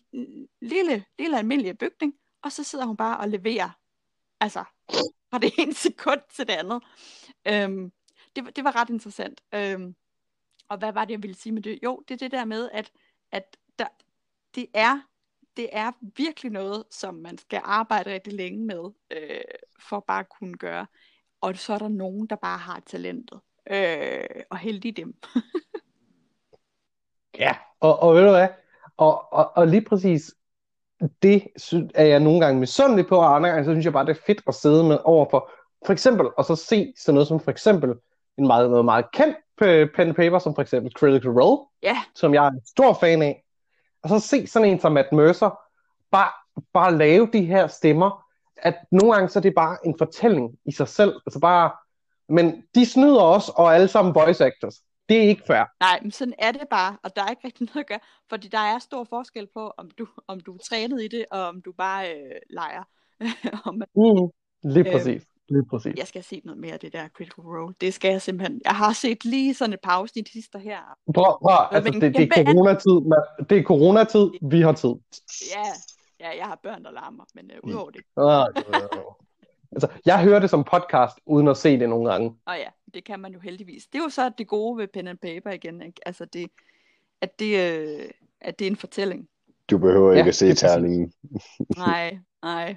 [0.61, 3.71] lille, lille almindelig bygning, og så sidder hun bare og leverer,
[4.41, 4.65] altså
[5.31, 6.83] fra det ene sekund til det andet.
[7.49, 7.93] Øhm,
[8.37, 9.41] det, det var ret interessant.
[9.55, 9.95] Øhm,
[10.69, 11.79] og hvad var det, jeg ville sige med det?
[11.83, 12.93] Jo, det er det der med, at,
[13.33, 13.87] at der,
[14.55, 15.01] det, er,
[15.57, 19.41] det er virkelig noget, som man skal arbejde rigtig længe med, øh,
[19.79, 20.87] for bare at kunne gøre.
[21.41, 23.41] Og så er der nogen, der bare har talentet.
[23.71, 25.15] Øh, og heldig dem.
[27.39, 28.49] Ja, og, og ved du hvad?
[28.97, 30.35] Og, og, og lige præcis
[31.23, 31.47] det
[31.95, 34.23] er jeg nogle gange misundelig på, og andre gange så synes jeg bare, det er
[34.27, 35.51] fedt at sidde med overfor.
[35.87, 37.95] For eksempel, og så se sådan noget som for eksempel
[38.39, 41.97] en meget, noget meget kendt øh, pen and paper, som for eksempel Critical Role, Ja,
[42.15, 43.45] som jeg er en stor fan af.
[44.03, 45.59] Og så se sådan en som Matt Mercer,
[46.11, 46.31] bare,
[46.73, 48.25] bare lave de her stemmer,
[48.57, 51.21] at nogle gange så er det bare en fortælling i sig selv.
[51.27, 51.71] Altså bare,
[52.29, 54.75] men de snyder også, og alle sammen voice actors.
[55.09, 55.65] Det er ikke fair.
[55.81, 57.99] Nej, men sådan er det bare, og der er ikke rigtig noget at gøre,
[58.31, 61.41] fordi der er stor forskel på, om du, om du er trænet i det, og
[61.49, 62.83] om du bare øh, leger.
[63.69, 64.29] Om man- Mm.
[64.71, 65.23] Lige præcis.
[65.53, 65.95] Lige præcis.
[65.99, 67.75] jeg skal se noget mere af det der Critical Role.
[67.81, 68.61] Det skal jeg simpelthen.
[68.65, 70.79] Jeg har set lige sådan et pause i de sidste her.
[71.15, 72.93] Prøv, prøv, altså, men det, det er coronatid.
[72.93, 74.31] man- Det er coronatid.
[74.51, 74.95] Vi har tid.
[75.57, 75.67] Ja,
[76.21, 78.01] ja, jeg har børn, der larmer, men øh, udover det.
[79.73, 82.35] Altså, jeg hører det som podcast, uden at se det nogle gange.
[82.47, 83.87] Og ja, det kan man jo heldigvis.
[83.87, 86.01] Det er jo så det gode ved pen and paper igen, ikke?
[86.07, 86.51] Altså det,
[87.21, 88.11] at det, øh,
[88.41, 89.29] at det er en fortælling.
[89.71, 91.13] Du behøver Ja, ikke at se det er terningen.
[91.77, 92.77] Nej, nej.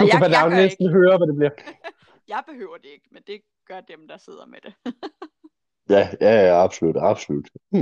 [0.00, 0.92] Du Og kan bare jeg, jeg, næsten ikke.
[0.98, 1.50] høre, hvad det bliver.
[2.34, 4.72] jeg behøver det ikke, men det gør dem, der sidder med det.
[5.90, 7.48] Ja, ja, ja, absolut, absolut.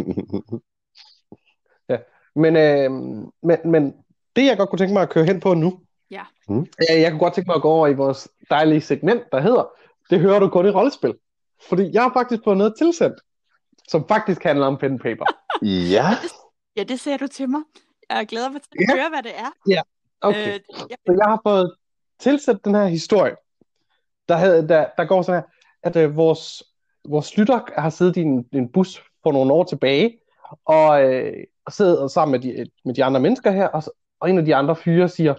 [2.37, 2.91] Men, øh,
[3.43, 3.95] men, men
[4.37, 6.25] det, jeg godt kunne tænke mig at køre hen på nu, Ja.
[6.49, 6.67] Mm.
[6.91, 9.71] Ja, jeg kunne godt tænke mig at gå over i vores dejlige segment, der hedder,
[10.11, 11.15] det hører du kun i rollespil.
[11.69, 13.17] Fordi jeg har faktisk fået noget tilsendt,
[13.89, 15.25] som faktisk handler om pen and paper.
[15.93, 16.07] Ja,
[16.77, 17.61] Ja, det sagde du til mig.
[18.11, 18.95] Jeg glæder mig til at Ja.
[19.01, 19.83] høre, hvad det er.
[20.21, 20.49] Okay.
[20.55, 21.77] Øh, jeg, Så jeg har fået
[22.21, 23.37] tilsætte den her historie,
[24.29, 25.49] der, havde, der, der går sådan her.
[25.83, 26.63] at øh, vores,
[27.09, 30.19] vores lytter har siddet i en, en bus for nogle år tilbage,
[30.65, 33.83] og, øh, og sidder sammen med de, med de andre mennesker her, og,
[34.21, 35.35] og en af de andre fyre siger,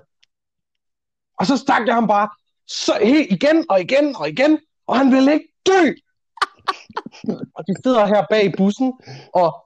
[1.40, 2.30] og så stak jeg ham bare
[2.68, 5.94] så helt igen og igen og igen, og han ville ikke dø.
[7.56, 8.94] og de sidder her bag bussen,
[9.34, 9.66] og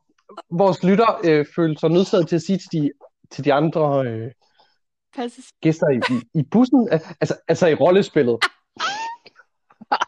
[0.49, 2.91] vores lytter øh, følte sig nødsaget til at sige til de,
[3.31, 4.31] til de andre øh,
[5.15, 5.45] Passes.
[5.61, 8.37] gæster i, i, i bussen, al- altså, altså i rollespillet.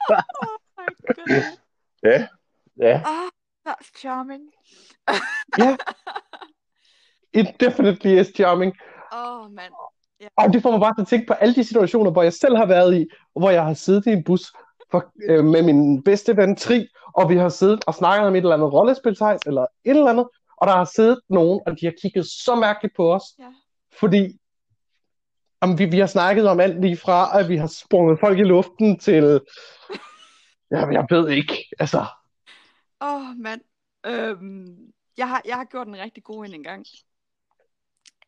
[0.10, 1.42] Oh.
[2.04, 2.28] Ja,
[2.80, 3.02] ja.
[3.06, 3.30] Ah,
[3.68, 4.44] that's charming.
[5.58, 5.78] Ja,
[7.34, 8.74] it definitely is charming.
[9.14, 9.74] Åh, oh, mand.
[10.38, 12.56] Og det får mig bare til at tænke på alle de situationer, hvor jeg selv
[12.58, 13.06] har været i,
[13.40, 14.42] hvor jeg har siddet i en bus
[14.92, 18.38] for, øh, med min bedste ven Tri, og vi har siddet og snakket om et
[18.38, 21.94] eller andet rollespilsejs, eller et eller andet, og der har siddet nogen, og de har
[22.02, 23.46] kigget så mærkeligt på os, Ja.
[24.00, 24.40] fordi
[25.62, 28.44] om vi, vi har snakket om alt lige fra, at vi har sprunget folk i
[28.44, 29.42] luften til,
[30.72, 32.06] ja, jeg ved ikke, altså,
[33.02, 33.62] Åh, oh, mand.
[34.06, 36.86] Øhm, jeg, har, jeg har gjort en rigtig god en engang.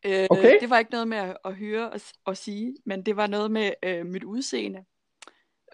[0.04, 0.60] Øh, Okay.
[0.60, 3.50] Det var ikke noget med at, at høre og, og sige, men det var noget
[3.50, 4.84] med øh, mit udseende.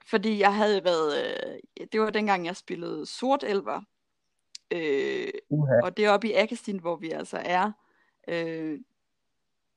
[0.07, 3.81] Fordi jeg havde været, øh, det var dengang jeg spillede Sort Elver.
[4.71, 5.81] Øh, uha.
[5.83, 7.73] og det er oppe i Akestin, hvor vi altså er
[8.29, 8.79] øh,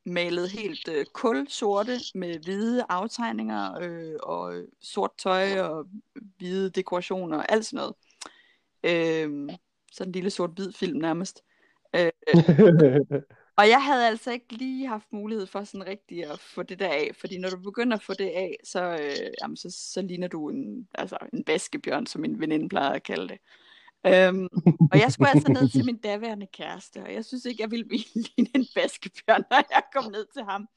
[0.07, 5.85] malet helt øh, kul sorte med hvide aftegninger øh, og øh, sort tøj og
[6.37, 7.95] hvide dekorationer og alt sådan noget.
[8.83, 9.57] Øh,
[9.91, 11.43] sådan en lille sort-hvid film nærmest.
[11.95, 12.11] Øh,
[13.59, 16.89] og jeg havde altså ikke lige haft mulighed for sådan rigtig at få det der
[16.89, 20.27] af, fordi når du begynder at få det af, så, øh, jamen, så, så ligner
[20.27, 23.37] du en, altså en vaskebjørn, som min veninde plejede at kalde det.
[24.05, 24.47] Øhm,
[24.91, 27.87] og jeg skulle altså ned til min daværende kæreste, og jeg synes ikke, jeg ville
[27.87, 30.67] ligne en vaskebjørn, når jeg kom ned til ham.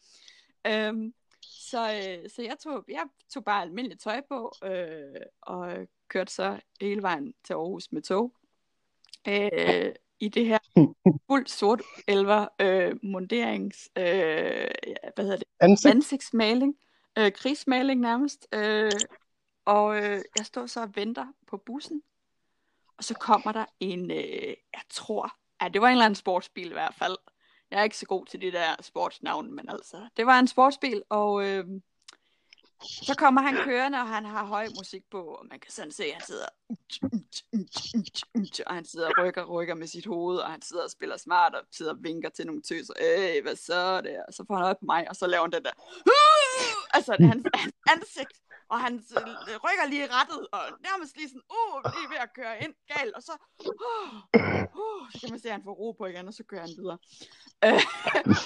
[0.66, 5.76] Øhm, så, øh, så jeg, tog, jeg tog bare almindeligt tøj på, øh, og
[6.09, 8.33] kørte så hele vejen til Aarhus med tog.
[9.28, 10.59] Øh, I det her
[11.30, 14.04] fuldt sort elver øh, monterings, øh,
[15.14, 15.94] hvad hedder det, Ansigt.
[15.94, 16.76] ansigtsmaling,
[17.18, 18.46] øh, krigsmaling nærmest.
[18.54, 18.92] Øh,
[19.64, 22.02] og øh, jeg står så og venter på bussen,
[23.00, 26.70] og så kommer der en, øh, jeg tror, ja, det var en eller anden sportsbil
[26.70, 27.16] i hvert fald.
[27.70, 31.02] Jeg er ikke så god til det der sportsnavn, men altså, det var en sportsbil,
[31.08, 31.64] og øh,
[32.82, 36.04] så kommer han kørende, og han har høj musik på, og man kan sådan se,
[36.04, 36.46] at han sidder,
[38.66, 41.54] og han sidder og rykker, rykker med sit hoved, og han sidder og spiller smart,
[41.54, 44.16] og sidder og vinker til nogle tøser, øh, hvad så er det?
[44.28, 45.72] Og så får han øje på mig, og så laver han den der,
[46.96, 48.94] altså hans, hans ansigt, og han
[49.64, 53.14] rykker lige i rettet, og nærmest lige sådan, uh, lige ved at køre ind galt,
[53.14, 53.35] og så,
[53.66, 54.14] uh,
[54.85, 56.74] uh, så kan man se, at han får ro på igen, og så kører han
[56.78, 56.98] videre.
[57.64, 57.83] Øh,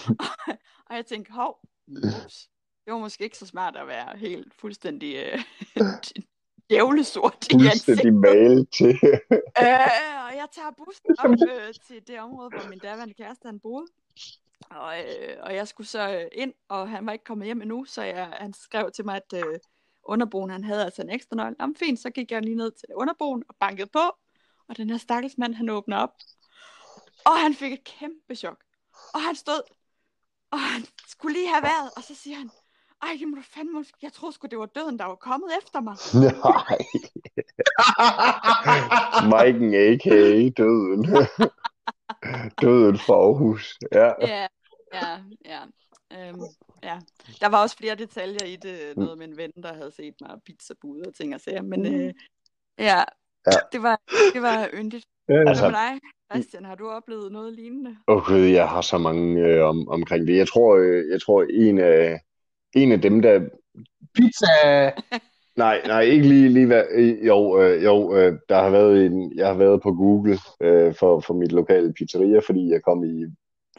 [0.89, 2.49] og jeg tænkte, hov, ups,
[2.85, 5.39] det var måske ikke så smart at være helt fuldstændig øh,
[6.71, 8.15] djævlesort i ansigtet.
[8.15, 8.99] Malet til.
[9.63, 13.61] Øh, og jeg tager bussen op øh, til det område, hvor min daværende kæreste han
[13.61, 13.87] boede.
[14.71, 17.85] Og, øh, og jeg skulle så øh, ind, og han var ikke kommet hjem endnu,
[17.85, 19.59] så jeg, han skrev til mig, at øh,
[20.07, 21.57] underboen, han havde altså en ekstra nøgle.
[21.61, 24.05] Jamen fint, så gik jeg lige ned til underboen og bankede på,
[24.69, 26.15] og den her stakkels mand, han åbner op.
[27.25, 28.65] Og han fik et kæmpe chok.
[29.15, 29.63] Og han stod,
[30.51, 32.51] og han skulle lige have været, og så siger han,
[33.03, 35.81] ej, det må du fandme, jeg troede sgu, det var døden, der var kommet efter
[35.81, 35.97] mig.
[36.49, 36.79] Nej.
[39.31, 40.49] Maiken a.k.a.
[40.63, 41.03] Døden.
[42.63, 43.79] Døden fra Aarhus.
[43.93, 44.13] Ja.
[44.21, 44.47] Ja,
[44.95, 45.61] ja, ja.
[46.19, 46.41] Øhm,
[46.83, 46.99] ja.
[47.41, 48.97] Der var også flere detaljer i det.
[48.97, 51.63] Noget med en ven, der havde set mig pizzabud og ting og sager.
[51.63, 52.13] Men øh,
[52.79, 53.03] ja,
[53.47, 53.59] Ja.
[53.73, 54.01] det var,
[54.35, 55.07] det var yndigt.
[55.29, 56.01] Ja, Hvad Altså- dig,
[56.33, 56.65] Christian?
[56.65, 57.97] Har du oplevet noget lignende?
[58.09, 60.37] Åh oh, gud, jeg har så mange øh, om, omkring det.
[60.37, 62.21] Jeg tror, øh, jeg tror en af,
[62.75, 63.49] en af dem, der...
[64.15, 64.93] pizza.
[65.57, 66.85] Nej, nej, ikke lige, lige hvad...
[67.27, 69.33] Jo, øh, jo øh, der har været en...
[69.37, 73.27] Jeg har været på Google øh, for, for mit lokale pizzeria, fordi jeg kom i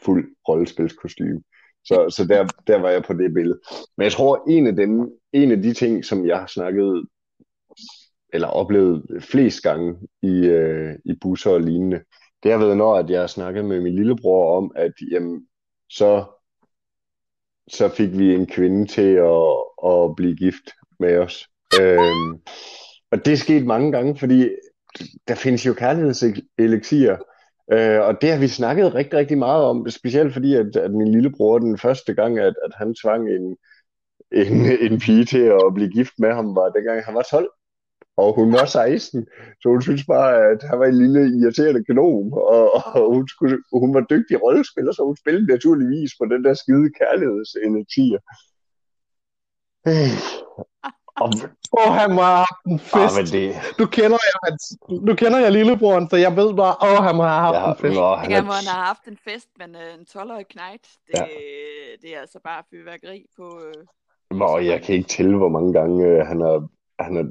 [0.02, 1.42] fuld rollespilskostyme.
[1.86, 3.60] Så, så der, der var jeg på det billede.
[3.96, 7.06] Men jeg tror, en af dem, en af de ting, som jeg har snakket
[8.32, 12.00] eller oplevet flest gange i, øh, i busser og lignende,
[12.42, 15.46] det har været, når at jeg har snakket med min lillebror om, at jamen,
[15.90, 16.24] så,
[17.68, 20.70] så fik vi en kvinde til at, at blive gift
[21.00, 21.48] med os.
[21.80, 22.40] Øhm,
[23.10, 24.48] og det er sket mange gange, fordi
[25.28, 27.16] der findes jo kærlighedselixier,
[27.72, 31.12] øh, og det har vi snakket rigtig, rigtig meget om, specielt fordi, at, at min
[31.12, 33.56] lillebror den første gang, at, at han tvang en,
[34.32, 34.56] en,
[34.92, 37.50] en pige til at blive gift med ham, var dengang han var 12
[38.16, 39.26] og hun var 16,
[39.60, 43.58] så hun synes bare, at han var en lille irriterende kanon, og, og hun, skulle,
[43.72, 48.06] hun var dygtig rollespiller, så hun spillede naturligvis på den der skide kærlighedsenergi.
[49.88, 50.16] Øh.
[51.20, 51.28] Og,
[51.80, 53.16] Åh, han må have haft en ah, fest.
[53.16, 54.62] men det, Du kender jeg, hans,
[55.08, 57.76] du kender jeg lillebroren, så jeg ved bare, åh, han må have haft ja, en
[57.80, 57.94] fest.
[57.94, 61.14] nå, Jeg han er, han har haft en fest, men øh, en 12-årig knægt, det,
[61.18, 61.24] Ja.
[62.02, 63.60] det er altså bare fyrværkeri på...
[63.66, 63.84] Øh,
[64.38, 66.68] Nå, jeg kan ikke tælle, hvor mange gange øh, han har,
[67.00, 67.26] han har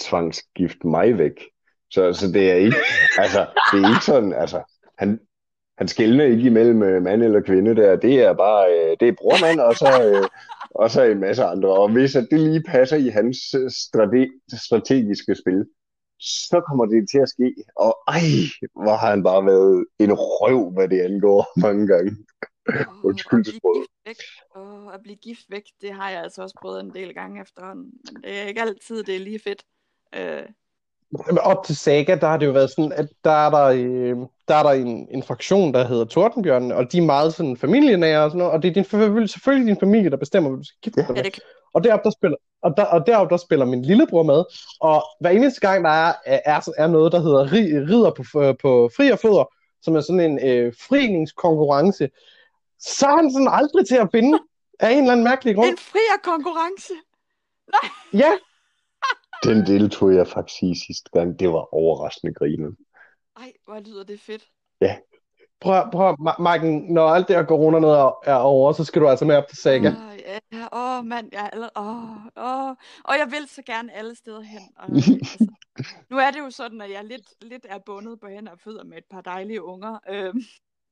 [0.00, 1.40] tvangsgift mig væk.
[1.90, 2.76] Så, så det er ikke,
[3.18, 4.62] altså, det er ikke sådan, altså,
[4.98, 5.20] han,
[5.78, 7.96] han skældner ikke imellem øh, mand eller kvinde der.
[7.96, 10.28] Det er bare, øh, det er brormand, og så, øh,
[10.74, 11.68] og så en masse andre.
[11.68, 15.66] Og hvis at det lige passer i hans øh, strate- strategiske spil,
[16.18, 17.54] så kommer det til at ske.
[17.76, 18.20] Og ej,
[18.82, 22.10] hvor har han bare været en røv, hvad det angår mange gange.
[22.68, 23.86] åh, Undskyld at blive sproget.
[23.86, 24.16] gift væk.
[24.56, 27.92] Åh, at blive gift væk, det har jeg altså også prøvet en del gange efterhånden.
[28.12, 29.62] Men det er ikke altid, det er lige fedt.
[30.14, 30.42] Øh,
[31.40, 34.16] Op til Saga, der har det jo været sådan, at der er der, øh,
[34.48, 38.24] der, er der en, en fraktion, der hedder Tordenbjørn, og de er meget sådan familienære
[38.24, 38.84] og sådan noget, og det er din,
[39.28, 41.24] selvfølgelig, din familie, der bestemmer, hvad du skal gifte dig ja, med.
[41.24, 41.42] det kan,
[41.74, 44.44] Og deroppe, der spiller, og der, og deroppe, der spiller min lillebror med,
[44.80, 48.90] og hver eneste gang, der er, er, er noget, der hedder ri, ridder på, på
[48.96, 49.44] fri og fødder,
[49.82, 52.08] som er sådan en øh, friningskonkurrence,
[52.80, 54.38] så er han sådan aldrig til at finde,
[54.80, 55.68] af en eller anden mærkelig grund.
[55.68, 56.92] en frier konkurrence.
[58.12, 58.32] Ja,
[59.44, 61.38] Den deltog jeg faktisk i sidste gang.
[61.38, 62.70] Det var overraskende griner.
[63.36, 64.44] Ej, hvor lyder det fedt.
[65.60, 69.02] prøv, prøv, Ma- Marken, når alt det her corona noget er, er over, så skal
[69.02, 69.88] du altså med op til Saga.
[69.88, 72.70] Åh, ja, ja, åh, mand, jeg er allerede, åh, åh,
[73.04, 74.60] og jeg vil så gerne alle steder hen.
[74.76, 75.46] Og, altså,
[76.10, 78.84] nu er det jo sådan, at jeg lidt, lidt er bundet på hænder og fødder
[78.84, 79.98] med et par dejlige unger.
[80.10, 80.42] Øhm,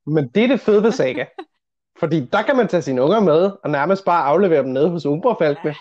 [0.06, 1.24] Men det er det fede ved Saga.
[2.00, 5.06] Fordi der kan man tage sine unger med, og nærmest bare aflevere dem nede hos
[5.06, 5.74] Uberfalkene.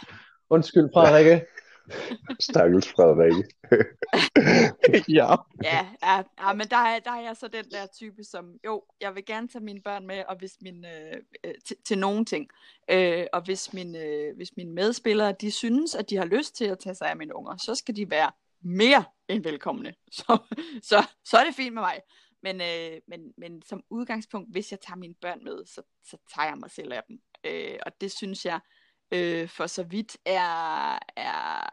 [0.49, 1.45] Undskyld, Frederikke.
[2.39, 3.43] Stakkels Frederikke.
[5.19, 5.36] ja.
[5.63, 8.84] ja, ja, ja, men der er, der er jeg så den der type, som jo,
[9.02, 12.25] jeg vil gerne tage mine børn med, og hvis min, øh, øh, til, til nogle
[12.25, 12.47] ting.
[12.91, 16.65] Øh, og hvis, min, øh, hvis mine medspillere, de synes, at de har lyst til
[16.65, 19.93] at tage sig af mine unger, så skal de være mere end velkomne.
[20.12, 20.38] Så,
[20.84, 21.99] så, så er det fint med mig.
[22.43, 26.47] Men, øh, men, men som udgangspunkt, hvis jeg tager mine børn med, så, så tager
[26.47, 27.19] jeg mig selv af dem.
[27.43, 28.79] Øh, og det synes jeg øh,
[29.48, 31.69] for så vidt er, er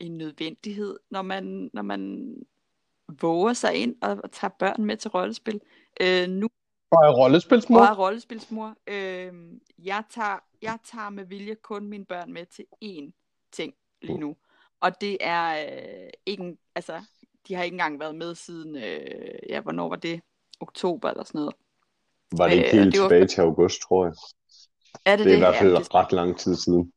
[0.00, 2.34] en nødvendighed, når man, når man
[3.20, 5.60] våger sig ind og, og tager børn med til rollespil.
[6.00, 6.48] Øh, nu
[6.90, 7.78] Og er rollespilsmor.
[7.80, 8.76] og er rollespilsmor.
[8.86, 9.32] Øh,
[9.78, 13.12] jeg, tager, jeg tager med vilje kun mine børn med til én
[13.52, 14.36] ting lige nu.
[14.80, 15.66] Og det er
[16.04, 17.02] øh, ikke, altså,
[17.48, 20.20] de har ikke engang været med siden, øh, ja, hvornår var det?
[20.60, 21.54] Oktober eller sådan noget.
[22.38, 24.14] Var det ikke Øh, helt det var- tilbage til august, tror jeg.
[25.04, 26.92] Er det Det er i hvert fald Ja, det, ret lang tid siden.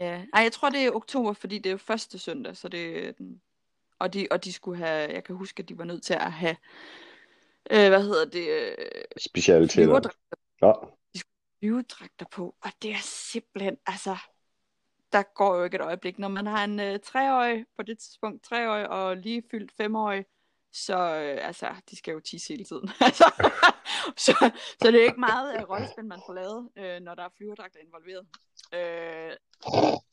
[0.00, 0.24] ja.
[0.34, 3.12] Ej, jeg tror, det er oktober, fordi det er jo første søndag, så det er
[3.12, 3.40] den.
[3.98, 6.32] Og de, og de skulle have, jeg kan huske, at de var nødt til at
[6.32, 6.56] have,
[7.70, 8.76] øh, hvad hedder det, øh,
[9.18, 10.10] Specialiteter.
[10.62, 10.72] Ja.
[11.60, 14.16] flyvedragter på, og det er simpelthen, altså,
[15.12, 16.18] der går jo ikke et øjeblik.
[16.18, 20.24] Når man har en øh, treårig, på det tidspunkt treårig, og lige fyldt femårig,
[20.76, 22.90] så, øh, altså, de skal jo tisse hele tiden.
[23.00, 23.24] Altså,
[24.16, 24.50] så,
[24.82, 27.80] så det er ikke meget af rollespil, man får lavet, øh, når der er flyverdragter
[27.80, 28.26] involveret.
[28.72, 29.32] Øh,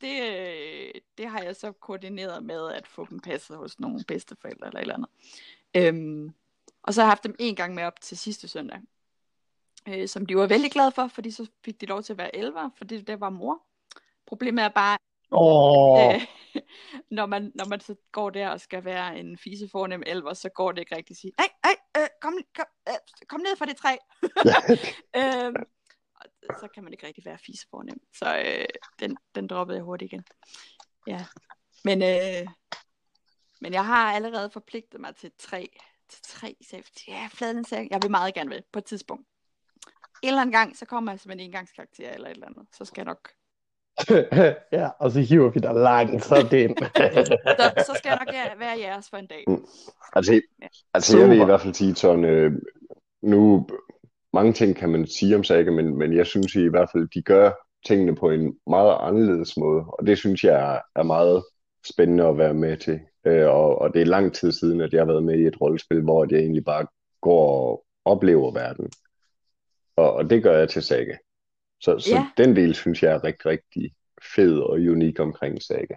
[0.02, 4.67] det, øh, det har jeg så koordineret med at få dem passet hos nogle bedsteforældre
[4.67, 5.10] eller et eller andet.
[5.76, 6.34] Øhm,
[6.84, 8.82] og så har jeg haft dem en gang med op til sidste søndag
[9.88, 12.36] øh, som de var vældig glade for, fordi så fik de lov til at være
[12.36, 13.62] 11, fordi det var mor.
[14.26, 14.97] Problemet er bare,
[15.32, 16.22] Åh, øh,
[17.17, 20.50] når, man, når man så går der og skal være en fise fornem 11, så
[20.50, 23.65] går det ikke rigtigt at sige, nej, nej, øh, kom, kom, øh, kom ned fra
[23.65, 23.96] det træ.
[25.20, 25.54] øh,
[26.60, 28.02] så kan man ikke rigtig være fise fornem.
[28.13, 28.65] Så øh,
[29.00, 30.26] den, den droppede jeg hurtigt igen.
[31.08, 31.26] Ja.
[31.84, 32.48] Men, øh,
[33.62, 35.70] men jeg har allerede forpligtet mig til tre,
[36.10, 37.08] til tre safety.
[37.08, 37.30] Ja,
[37.67, 39.28] sagde, jeg vil meget gerne med på et tidspunkt.
[40.22, 42.67] En eller anden gang, så kommer jeg som en engangskarakter eller et eller andet.
[42.72, 43.30] Så skal jeg nok,
[44.78, 46.78] ja, og så hiver vi dig langt så ind.
[47.60, 49.44] så, så skal jeg nok være jeres for en dag.
[50.14, 50.42] Altså,
[50.94, 52.52] altså jeg vil i hvert fald sige sådan, øh,
[53.22, 53.68] nu
[54.34, 57.22] mange ting kan man sige om Saga, men, men jeg synes i hvert fald, de
[57.22, 57.52] gør
[57.88, 61.43] tingene på en meget anderledes måde, og det synes jeg er, er meget
[61.93, 62.99] spændende at være med til.
[63.26, 65.62] Øh, og, og det er lang tid siden, at jeg har været med i et
[65.62, 66.86] rollespil, hvor jeg egentlig bare
[67.22, 68.91] går og oplever verden.
[69.95, 71.18] Og, og det gør jeg til Saga.
[71.82, 72.30] Så, så Ja.
[72.38, 73.94] den del synes jeg er rigtig, rigtig
[74.36, 75.96] fed og unik omkring Saga.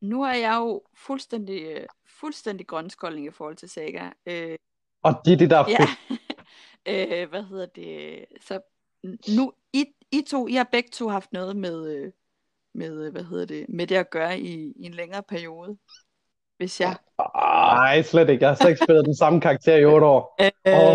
[0.00, 1.86] Nu er jeg jo fuldstændig, øh,
[2.20, 4.10] fuldstændig grønskolding i forhold til Saga.
[4.26, 4.56] Øh,
[5.02, 5.76] og det er det, der er Ja.
[5.84, 6.20] fedt.
[7.22, 8.24] øh, hvad hedder det?
[8.40, 8.60] Så
[9.36, 12.12] nu, I, I to, I har begge to haft noget med, øh,
[12.74, 15.78] med, øh, hvad hedder det, med det at gøre i, i en længere periode.
[16.60, 16.96] Hvis jeg...
[17.18, 18.42] Ah, Nej, slet ikke.
[18.42, 20.36] Jeg har slet ikke spillet den samme karakter i otte år.
[20.40, 20.50] Øh,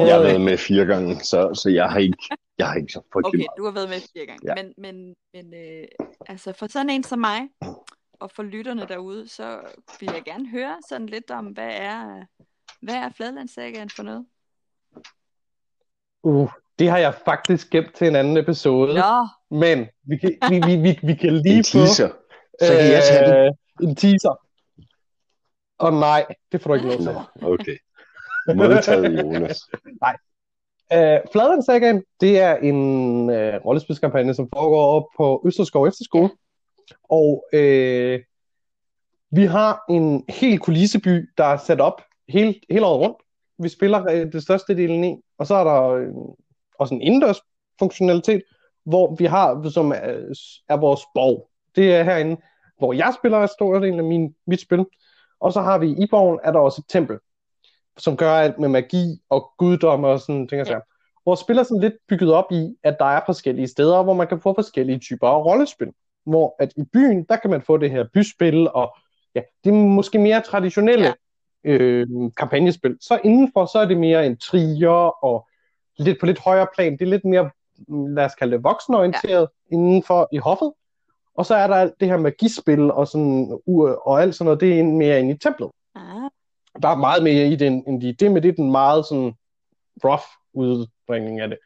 [0.07, 2.18] jeg har været med fire gange, så, så jeg har ikke,
[2.57, 3.57] jeg har ikke så frygtelig Okay, meget.
[3.57, 4.41] du har været med fire gange.
[4.47, 4.53] Ja.
[4.63, 5.88] Men, men, men øh,
[6.28, 7.39] altså for sådan en som mig,
[8.20, 9.59] og for lytterne derude, så
[9.99, 12.24] vil jeg gerne høre sådan lidt om, hvad er,
[12.82, 14.26] hvad er Fladlandssagaen for noget?
[16.24, 16.49] Uh,
[16.80, 18.93] det har jeg faktisk gemt til en anden episode.
[18.93, 22.09] Nå, Men vi kan, vi, vi, vi, vi kan lige En få teaser.
[22.61, 23.45] Så kan jeg tage den.
[23.45, 24.44] øh, en teaser.
[25.78, 27.13] Og nej, det får du ikke lov til.
[27.41, 27.78] Nå, okay.
[28.55, 29.59] Modtaget, Jonas.
[30.93, 36.30] Uh, Fladlandsagaen, det er en uh, rollespilskampagne, som foregår op på Østerskov Efterskole.
[37.03, 38.19] Og uh,
[39.32, 43.17] vi har en hel kulisseby, der er sat op hele, hele året rundt.
[43.59, 46.36] Vi spiller uh, det største delen i, og så er der uh,
[46.80, 47.41] også en indendørs
[47.80, 48.41] funktionalitet,
[48.84, 50.34] hvor vi har, som er,
[50.69, 51.49] er vores borg.
[51.76, 52.38] Det er herinde,
[52.78, 54.86] hvor jeg spiller en stor del af min, mit spil.
[55.39, 57.19] Og så har vi i borgen, er der også et tempel,
[57.97, 60.81] som gør alt med magi og guddom og sådan ting og sager.
[61.25, 64.27] Vores spil er sådan lidt bygget op i, at der er forskellige steder, hvor man
[64.27, 65.91] kan få forskellige typer af rollespil.
[66.25, 68.95] Hvor at i byen, der kan man få det her byspil, og
[69.36, 71.13] ja, det er måske mere traditionelle
[71.63, 71.71] ja.
[71.71, 72.07] øh,
[72.38, 72.97] kampagnespil.
[73.01, 75.47] Så indenfor, så er det mere en trier, og
[75.97, 76.91] lidt på lidt højere plan.
[76.91, 77.49] Det er lidt mere,
[77.88, 79.75] mm, lad os kalde det voksenorienteret ja.
[79.75, 80.73] indenfor i hoffet.
[81.38, 83.59] Og så er der det her magispil og, sådan,
[84.05, 86.29] og alt sådan noget, det er mere inde i templet ah,
[86.81, 89.33] der er meget mere i den, end de, det med det er den meget sådan
[90.03, 90.23] rough
[90.53, 91.57] udbringning af det.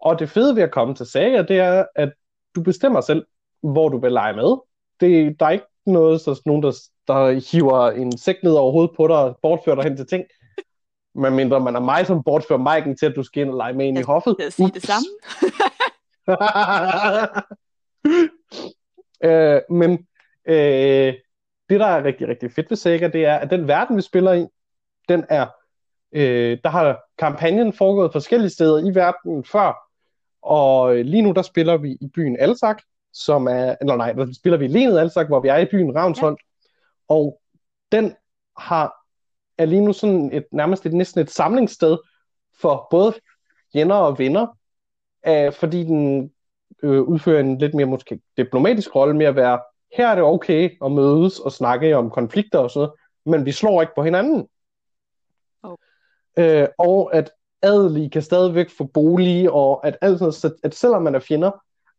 [0.00, 2.12] Og det fede ved at komme til sager, det er, at
[2.54, 3.26] du bestemmer selv,
[3.62, 4.56] hvor du vil lege med.
[5.00, 6.72] Det, der er ikke noget, så nogen, der,
[7.08, 10.24] der hiver en sæk ned over hovedet på dig og bortfører dig hen til ting.
[11.14, 13.86] Medmindre man er mig, som bortfører Mike'en til, at du skal ind og lege med
[13.86, 14.36] ind i hoffet.
[14.38, 15.06] jeg sige det samme.
[19.24, 20.06] øh, men
[20.48, 21.14] øh,
[21.68, 24.32] det, der er rigtig, rigtig fedt ved Sega, det er, at den verden, vi spiller
[24.32, 24.46] i,
[25.08, 25.46] den er,
[26.12, 29.90] øh, der har kampagnen foregået forskellige steder i verden før,
[30.42, 32.82] og lige nu, der spiller vi i byen Alsak,
[33.12, 35.96] som er, eller nej, der spiller vi i Lenet Alsak, hvor vi er i byen
[35.96, 37.14] Ravnsholm, ja.
[37.14, 37.40] og
[37.92, 38.14] den
[38.58, 38.94] har,
[39.58, 41.98] er lige nu sådan et, nærmest et, næsten et samlingssted
[42.60, 43.14] for både
[43.72, 44.46] fjender og venner,
[45.26, 46.32] øh, fordi den
[46.82, 49.60] øh, udfører en lidt mere måske diplomatisk rolle med at være,
[49.96, 53.52] her er det okay at mødes og snakke om konflikter og sådan noget, men vi
[53.52, 54.48] slår ikke på hinanden.
[55.62, 55.76] Oh.
[56.38, 57.30] Øh, og at
[57.62, 61.18] adelige kan stadigvæk få bolig, og at, alt sådan, noget, så at selvom man er
[61.18, 61.50] fjender,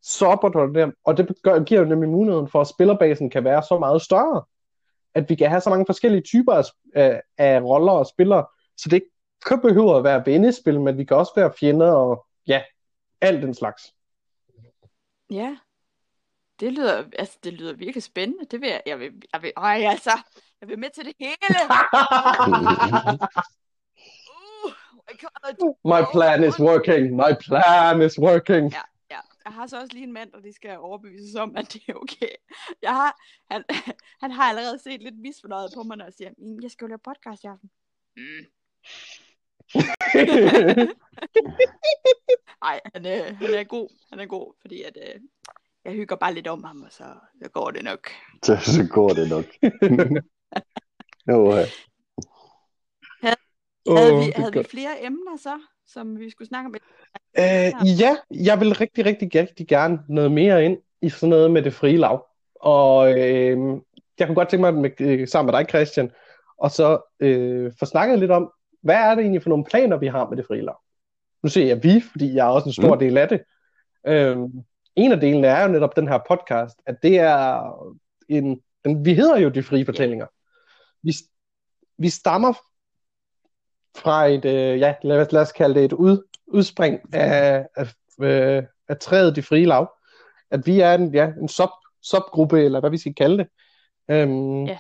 [0.02, 3.64] så opretholder det, og det gør, giver jo nemlig muligheden for, at spillerbasen kan være
[3.64, 4.44] så meget større,
[5.14, 6.64] at vi kan have så mange forskellige typer af,
[6.96, 8.46] af, af roller og spillere,
[8.78, 9.12] så det ikke
[9.46, 12.62] kun behøver at være vennespil, men vi kan også være fjender og ja,
[13.22, 13.82] alt den slags.
[15.30, 15.58] Ja,
[16.60, 18.46] det lyder, altså, det lyder virkelig spændende.
[18.46, 20.12] Det vil jeg, jeg vil, jeg vil, øj, altså,
[20.62, 21.58] jeg vil med til det hele.
[24.66, 28.72] Uh, My plan is working, my plan is working.
[28.72, 29.20] Ja, ja.
[29.46, 31.94] Jeg har så også lige en mand, og det skal overbevises om, at det er
[31.94, 32.36] okay.
[32.82, 33.18] Jeg har,
[33.52, 33.64] han,
[34.22, 36.88] han har allerede set lidt misfornøjet på mig, når jeg siger, "Mm, jeg skal jo
[36.90, 37.70] lave podcast i aften.
[38.18, 38.46] Mm.
[42.62, 43.90] Nej, han, øh, han er god.
[44.10, 45.22] Han er god, fordi at, øh,
[45.86, 47.04] jeg hygger bare lidt om ham, og så,
[47.44, 48.10] så går det nok.
[48.44, 49.46] Så, så går det nok.
[51.30, 51.66] jo, ja.
[53.22, 53.36] Havde,
[53.86, 56.76] Åh, vi, det er havde vi flere emner så, som vi skulle snakke om?
[57.38, 61.62] Øh, ja, jeg vil rigtig, rigtig, rigtig gerne noget mere ind i sådan noget med
[61.62, 62.26] det frie lav.
[62.56, 63.58] Og øh,
[64.20, 66.12] jeg kunne godt tænke mig, med, øh, sammen med dig, Christian,
[66.58, 68.52] og så øh, få snakket lidt om,
[68.86, 70.78] hvad er det egentlig for nogle planer, vi har med det frie lav?
[71.44, 73.00] Nu siger jeg vi, fordi jeg er også en stor Mm.
[73.00, 73.42] del af det.
[74.08, 74.38] Øh,
[74.96, 77.62] en af delene er jo netop den her podcast, at det er
[78.30, 80.26] en, den, vi hedder jo De Frie Fortællinger.
[81.04, 81.14] Vi,
[81.98, 82.54] vi stammer
[83.98, 87.88] fra et, øh, ja, lad, os- lad os kalde det et ud, udspring af, af,
[88.22, 89.92] øh, af træet De Frie Lav.
[90.52, 91.70] At vi er en, ja, en sub,
[92.02, 93.48] subgruppe, eller hvad vi skal kalde det.
[94.10, 94.78] Øhm, Ja.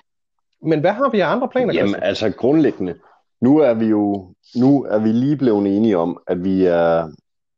[0.61, 2.03] Men hvad har vi af andre planer, Jamen Christian?
[2.03, 2.99] altså grundlæggende,
[3.41, 7.11] nu er vi jo nu er vi lige blevet enige om, at vi er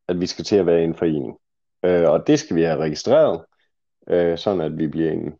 [0.08, 1.38] at vi skal til at være en forening.
[1.86, 3.42] Øh, og det skal vi have registreret,
[4.10, 5.34] øh, sådan at vi bliver en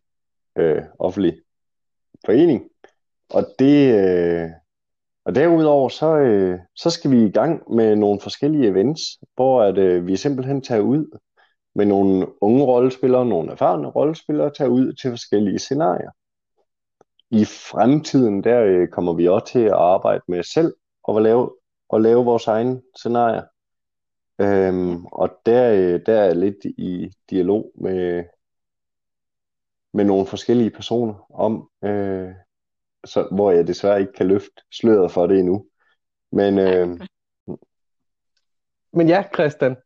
[0.58, 1.40] øh, offentlig
[2.26, 2.64] forening.
[3.30, 4.50] Og det øh,
[5.24, 9.00] og derudover så øh, så skal vi i gang med nogle forskellige events,
[9.34, 11.18] hvor at øh, vi simpelthen tager ud
[11.74, 16.10] med nogle unge rollespillere, nogle erfarne rollespillere, tager ud til forskellige scenarier.
[17.30, 21.50] I fremtiden, der øh, kommer vi også til at arbejde med selv og lave,
[21.88, 23.42] og lave vores egne scenarier.
[24.40, 28.24] Øhm, og der, øh, der er jeg lidt i dialog med,
[29.92, 32.30] med nogle forskellige personer om, øh,
[33.04, 35.66] så, hvor jeg desværre ikke kan løfte sløret for det endnu.
[36.32, 37.00] Men øh,
[38.92, 39.76] Men ja, Christian,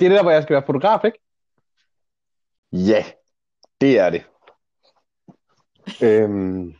[0.00, 1.18] det er det der, hvor jeg skal være fotograf, ikke?
[2.72, 3.04] ja,
[3.80, 4.24] det er det.
[6.02, 6.74] Øhm,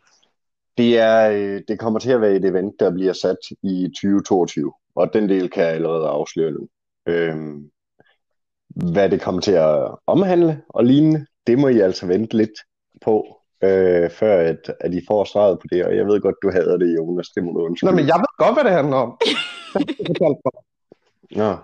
[0.78, 4.72] det, er, øh, det kommer til at være et event, der bliver sat i 2022,
[4.94, 6.68] og den del kan jeg allerede afsløre nu.
[7.06, 7.70] Øhm,
[8.68, 12.58] hvad det kommer til at omhandle og lignende, det må I altså vente lidt
[13.04, 16.50] på, øh, før at, at I får svaret på det, og jeg ved godt, du
[16.50, 17.92] hader det, Jonas, det må du undskylde.
[17.92, 19.18] Nå, men jeg ved godt, hvad det handler om.
[21.40, 21.56] Nå,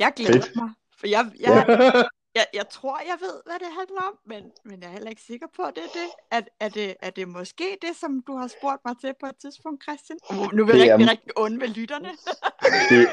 [0.00, 0.56] Jeg glæder Fedt.
[0.56, 0.70] mig,
[1.00, 2.04] for jeg, jeg,
[2.34, 5.22] jeg, jeg tror, jeg ved, hvad det handler om, men, men jeg er heller ikke
[5.22, 6.08] sikker på, at det er det.
[6.30, 6.94] Er, er det.
[7.02, 10.18] er det måske det, som du har spurgt mig til på et tidspunkt, Christian?
[10.30, 12.08] Uh, nu vil Det jeg er- rigtig, rigtig onde ved lytterne.
[12.90, 13.08] det,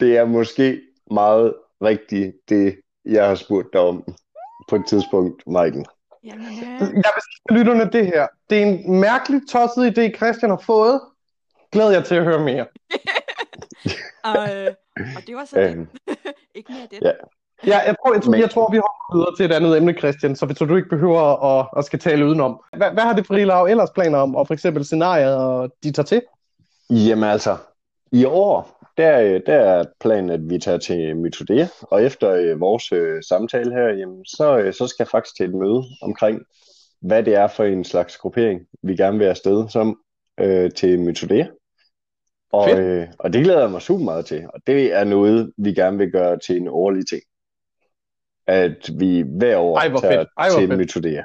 [0.00, 4.04] det er måske meget rigtigt, det jeg har spurgt dig om
[4.68, 5.86] på et tidspunkt, Maiken.
[6.24, 8.26] Jamen, øh, Jeg vil sige lytterne det her.
[8.50, 11.00] Det er en mærkelig tosset idé, Christian har fået.
[11.72, 12.66] Glæder jeg til at høre mere.
[14.30, 14.74] og, øh,
[15.16, 15.70] og det var så det.
[15.70, 15.88] Øhm,
[16.54, 17.00] ikke mere det.
[17.02, 17.12] ja.
[17.66, 20.36] Ja, jeg tror, jeg, tror, jeg tror vi hopper videre til et andet emne, Christian,
[20.36, 22.60] så, så du ikke behøver at, at skal tale udenom.
[22.76, 25.92] Hvad, hvad har det frie lav ellers planer om, og for eksempel scenarier, og de
[25.92, 26.22] tager til?
[26.90, 27.56] Jamen altså,
[28.12, 32.92] i år, der, der er planen, at vi tager til Mytodea, og efter øh, vores
[32.92, 36.40] øh, samtale her, jamen, så, øh, så skal jeg faktisk til et møde omkring,
[37.00, 39.98] hvad det er for en slags gruppering, vi gerne vil afsted som
[40.40, 41.46] øh, til Mytodea.
[42.52, 42.78] Og, Fedt.
[42.78, 45.98] øh, og det glæder jeg mig super meget til, og det er noget, vi gerne
[45.98, 47.22] vil gøre til en årlig ting.
[48.46, 50.28] At vi hver år Ej, tager fedt.
[50.38, 50.78] Ej, til fedt.
[50.78, 51.22] Mytodea.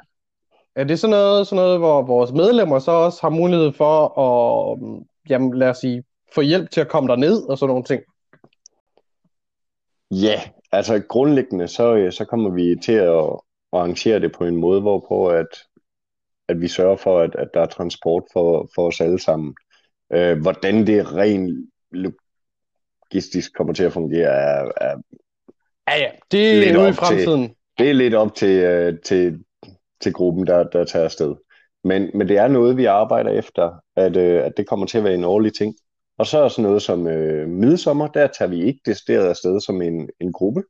[0.76, 4.80] Er det sådan noget, sådan noget, hvor vores medlemmer så også har mulighed for at,
[4.82, 6.04] mm, jamen lad os sige,
[6.36, 8.02] få hjælp til at komme derned og sådan nogle ting?
[10.12, 10.42] Ja,
[10.72, 13.40] altså grundlæggende, så, øh, så kommer vi til at
[13.74, 15.48] arrangere det på en måde, hvorpå at,
[16.48, 19.56] at vi sørger for, at, at der er transport for, for os alle sammen.
[20.14, 24.96] Øh, hvordan det rent logistisk kommer til at fungere, er, er,
[25.90, 26.10] Ja, ja.
[26.32, 27.56] Det Lidt er ude i op til- fremtiden.
[27.78, 29.40] det er lidt op til, øh, til,
[30.02, 31.36] til gruppen, der, der tager afsted.
[31.84, 35.04] Men, men det er noget, vi arbejder efter, at, øh, at det kommer til at
[35.04, 35.76] være en årlig ting.
[36.18, 39.82] Og så er sådan noget som øh, midsommer, der tager vi ikke decideret afsted som
[39.82, 40.64] en, en gruppe.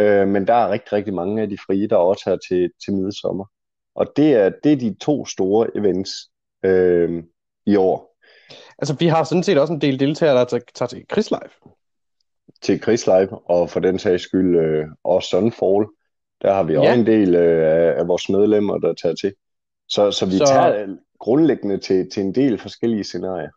[0.00, 2.94] Øh, men der er rigtig, rigtig mange af de frie, der også tager til, til
[2.94, 3.44] midsommer.
[3.94, 6.10] Og det er, det er de to store events
[6.64, 7.22] øh,
[7.66, 8.12] i år
[8.78, 11.40] Altså, vi har sådan set også en del deltagere, der tager, tager til Krigslive.
[12.62, 15.86] Til Chris Live, og for den sags skyld øh, også Sunfall.
[16.42, 16.78] Der har vi Ja.
[16.80, 19.34] også en del øh, af, af vores medlemmer, der tager til.
[19.88, 23.50] Så, så vi Så- tager grundlæggende til, til en del forskellige scenarier.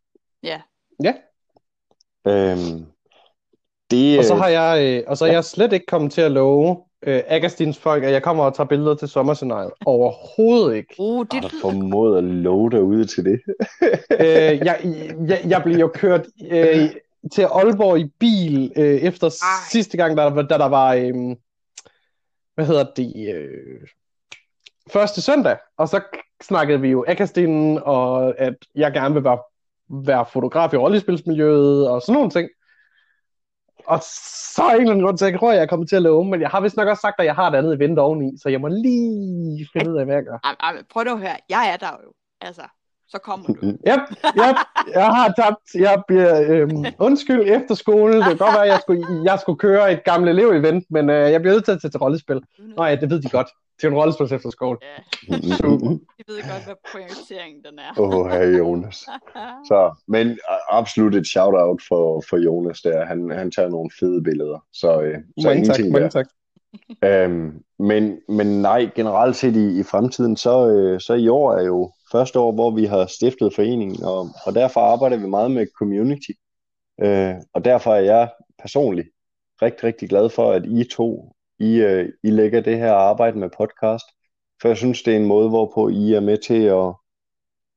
[0.44, 0.62] Ja.
[1.04, 1.14] Ja.
[2.28, 2.86] Øhm,
[3.92, 6.22] det, Og så øh, har jeg, øh, og så er jeg slet ikke kommet til
[6.22, 9.72] at love øh, Agastins folk, at jeg kommer og tager billeder til sommerscenariet.
[9.86, 10.96] Overhovedet ikke.
[11.00, 13.42] Uh, har det du lyder formået at love derude til det?
[14.12, 14.28] øh,
[14.66, 14.80] jeg,
[15.28, 16.90] jeg, jeg blev jo kørt øh,
[17.34, 19.70] til Aalborg i bil øh, efter Ej.
[19.70, 21.36] sidste gang, der da der var, øh,
[22.56, 23.88] hvad hedder det, øh,
[24.92, 26.02] første søndag, og så
[26.44, 29.40] snakkede vi jo Agastinen, og at jeg gerne vil være,
[29.90, 32.50] være fotograf i rollespilsmiljøet, og sådan nogle ting.
[33.88, 34.00] Og
[34.56, 36.02] så er en eller anden grund til, at jeg tror, jeg er kommet til at
[36.02, 38.38] love, men jeg har vist nok også sagt, at jeg har et andet event oveni,
[38.38, 40.40] så jeg må lige finde ud af, hvad jeg gør.
[40.44, 41.38] Ej, ej, prøv nu at høre.
[41.50, 42.14] Jeg er der jo.
[42.42, 42.62] Altså,
[43.08, 43.54] så kommer du.
[43.90, 44.58] Yep, yep,
[44.94, 45.76] jeg har tabt.
[45.76, 48.16] Jeg bliver øhm, undskyld efter skole.
[48.16, 51.32] Det kan godt være, at jeg skulle, jeg skulle køre et gammelt elev-event, men øh,
[51.32, 52.42] jeg bliver nødt til at tage til rollespil.
[52.78, 53.48] Nå ja, det ved de godt.
[53.78, 54.78] Det er en rollespil efter skole.
[54.82, 55.88] Ja, Super.
[55.88, 58.02] de ved godt, hvad prioriteringen den er.
[58.02, 58.96] Åh, oh, herre Jonas.
[59.70, 60.38] Så, men øh,
[60.70, 63.06] absolut et shout-out for, for Jonas der.
[63.06, 64.66] Han, han tager nogle fede billeder.
[64.74, 66.26] Så, øh, så Mange tak, mange tak.
[67.04, 71.66] Øhm, men, men nej, generelt set i, i fremtiden, så, øh, så i år er
[71.66, 75.68] jo første år, hvor vi har stiftet foreningen, og, og derfor arbejder vi meget med
[75.80, 76.32] community.
[77.02, 79.08] Øh, og derfor er jeg personligt
[79.62, 83.50] rigtig, rigtig glad for, at I to, I, øh, I lægger det her arbejde med
[83.58, 84.06] podcast,
[84.62, 86.94] for jeg synes, det er en måde, hvorpå I er med til at,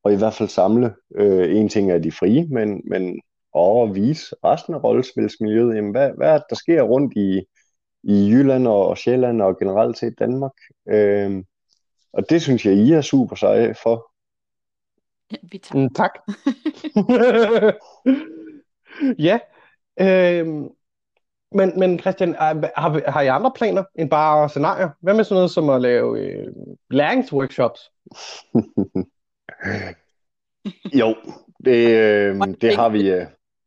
[0.05, 3.21] og i hvert fald samle øh, en ting af de frie, men, men
[3.55, 7.43] og vise resten af rollespilsmiljøet, jamen, hvad, hvad der sker rundt i,
[8.03, 10.53] i Jylland og Sjælland og generelt set Danmark.
[10.89, 11.45] Øh,
[12.13, 14.11] og det synes jeg, I er super seje for.
[15.53, 15.83] Vi tager.
[15.83, 16.11] Mm, tak.
[19.29, 19.39] ja.
[20.01, 20.69] Øhm,
[21.53, 24.89] men, men Christian, har, har I andre planer end bare scenarier?
[25.01, 26.47] Hvad med sådan noget som at lave øh,
[26.91, 27.81] læringsworkshops?
[30.95, 31.15] Jo,
[31.65, 33.11] det, øh, det har vi.
[33.11, 33.27] Øh,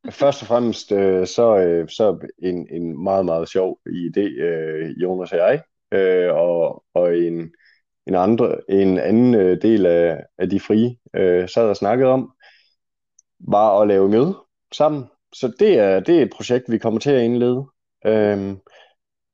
[0.09, 5.31] først og fremmest øh, så, øh, så en, en meget, meget sjov idé, øh, Jonas
[5.31, 7.51] og jeg, øh, og, og en,
[8.07, 12.31] en, andre, en anden øh, del af, af de frie øh, sad og snakkede om,
[13.39, 14.37] var at lave møde
[14.73, 15.03] sammen.
[15.33, 17.65] Så det er, det er et projekt, vi kommer til at indlede.
[18.05, 18.57] Øhm,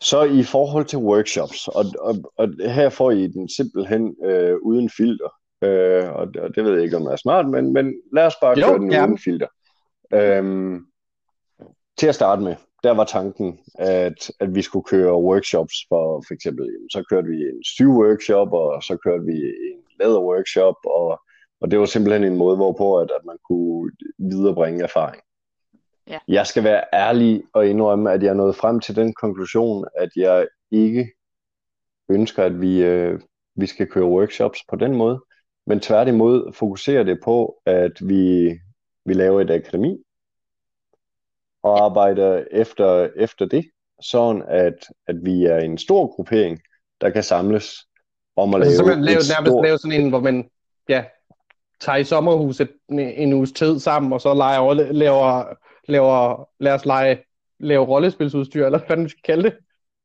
[0.02, 4.90] så i forhold til workshops, og, og, og her får I den simpelthen øh, uden
[4.98, 5.30] filter.
[5.62, 8.36] Øh, og, og det ved jeg ikke, om det er smart, men, men lad os
[8.42, 9.08] bare Jo, køre den gerne.
[9.08, 9.48] uden filter.
[10.14, 10.86] Øhm,
[11.98, 16.34] til at starte med, der var tanken, at, at vi skulle køre workshops for for
[16.34, 19.38] eksempel, jamen, så kørte vi en syv-workshop, og så kørte vi
[19.72, 21.22] en læder-workshop, og,
[21.62, 25.22] og det var simpelthen en måde, hvorpå at, at man kunne viderebringe erfaring.
[26.08, 26.20] Ja.
[26.28, 30.48] Jeg skal være ærlig og indrømme, at jeg nåede frem til den konklusion, at jeg
[30.72, 31.12] ikke
[32.10, 33.20] ønsker, at vi, øh,
[33.56, 35.20] vi skal køre workshops på den måde,
[35.68, 38.50] men tværtimod fokuserer det på, at vi,
[39.06, 39.98] vi laver et akademi,
[41.64, 43.66] og arbejder efter, efter det,
[44.02, 46.60] sådan at, at vi er en stor gruppering,
[47.02, 47.88] der kan samles
[48.36, 49.66] om at Altså lave simpelthen lave, et nærmest stort...
[49.66, 50.50] lave sådan en, hvor man
[50.90, 51.06] ja,
[51.80, 55.54] tager i sommerhuset en, en uges tid sammen, og så leger, laver,
[55.88, 57.24] laver, lad os lege,
[57.60, 59.58] lave rollespilsudstyr, eller hvad man skal kalde det.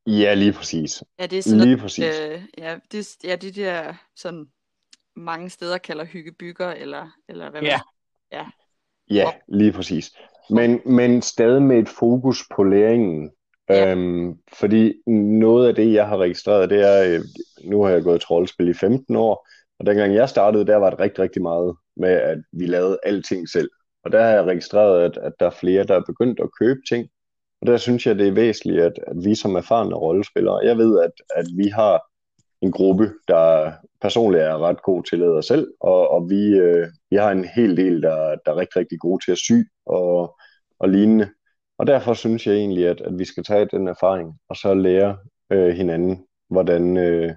[0.07, 1.05] Ja, lige præcis.
[1.18, 2.05] Ja, det er sådan Lige noget, præcis.
[2.20, 4.46] øh, ja, det, ja, det der, sådan
[5.16, 7.80] mange steder kalder hyggebygger, eller, eller hvad man
[8.32, 8.46] Ja.
[9.11, 10.12] Ja, lige præcis.
[10.51, 13.30] Men, men stadig med et fokus på læringen.
[13.68, 13.90] Ja.
[13.90, 17.20] Øhm, fordi noget af det, jeg har registreret, det er, øh,
[17.64, 20.90] nu har jeg gået til rollespil i 15 år, og dengang jeg startede, der var
[20.90, 23.70] det rigtig, rigtig meget med, at vi lavede alting selv.
[24.05, 26.80] Og der har jeg registreret, at, at der er flere, der er begyndt at købe
[26.88, 27.09] ting.
[27.61, 31.01] Og der synes jeg, det er væsentligt, at, at vi som erfarne rollespillere, jeg ved,
[31.01, 32.11] at, at vi har
[32.62, 37.16] en gruppe, der personligt er ret god til at selv, og, og vi, øh, vi
[37.16, 39.52] har en hel del, der, der er rigtig, rigtig gode til at sy
[39.86, 40.38] og,
[40.78, 41.30] og lignende.
[41.78, 45.18] Og derfor synes jeg egentlig, at, at vi skal tage den erfaring, og så lære
[45.50, 47.30] øh, hinanden, hvordan, øh,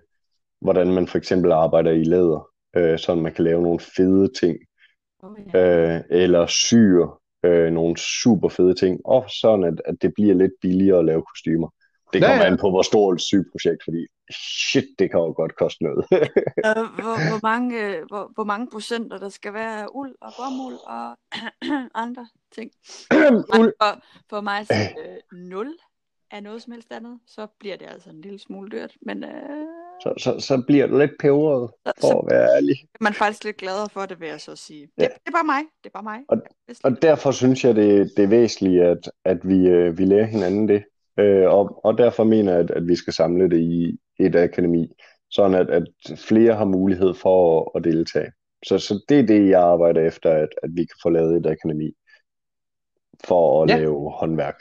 [0.62, 4.58] hvordan man for eksempel arbejder i læder, øh, så man kan lave nogle fede ting,
[5.26, 7.08] Oh, øh, eller syr
[7.44, 11.24] øh, nogle super fede ting, og sådan at, at det bliver lidt billigere at lave
[11.24, 11.70] kostymer.
[12.16, 12.52] Det kommer ja.
[12.52, 14.08] an på, hvor stort et sygeprojekt, fordi
[14.72, 16.06] shit, det kan jo godt koste noget.
[16.12, 20.32] Øh, hvor, hvor, mange, øh, hvor, hvor mange procenter der skal være af uld og
[20.40, 21.18] bomuld og
[22.06, 22.72] andre ting.
[23.60, 23.74] Uld.
[23.80, 23.92] Og
[24.30, 24.90] for mig sige,
[25.34, 25.74] øh, 0
[26.32, 28.94] af noget som helst andet, så bliver det altså en lille smule dyrt.
[29.02, 29.30] Men øh,
[30.04, 32.76] så, så, så bliver det lidt peberet, så, for så at være ærlig.
[32.94, 34.82] er man faktisk lidt gladere for det, vil jeg så sige.
[34.82, 35.04] Det, Ja.
[35.04, 35.62] det er bare mig.
[35.84, 36.20] Det er bare mig.
[36.66, 40.26] Hvis- Og derfor synes jeg, det, det er væsentligt, at, at vi, øh, vi lærer
[40.26, 40.84] hinanden det.
[41.20, 44.92] Øh, og, og derfor mener jeg, at, at vi skal samle det i et akademi,
[45.30, 45.84] sådan at, at
[46.18, 48.32] flere har mulighed for at, at deltage.
[48.66, 51.46] Så, så det er det, jeg arbejder efter, at, at vi kan få lavet et
[51.46, 51.94] akademi
[53.24, 53.78] for at Ja.
[53.78, 54.60] lave håndværk.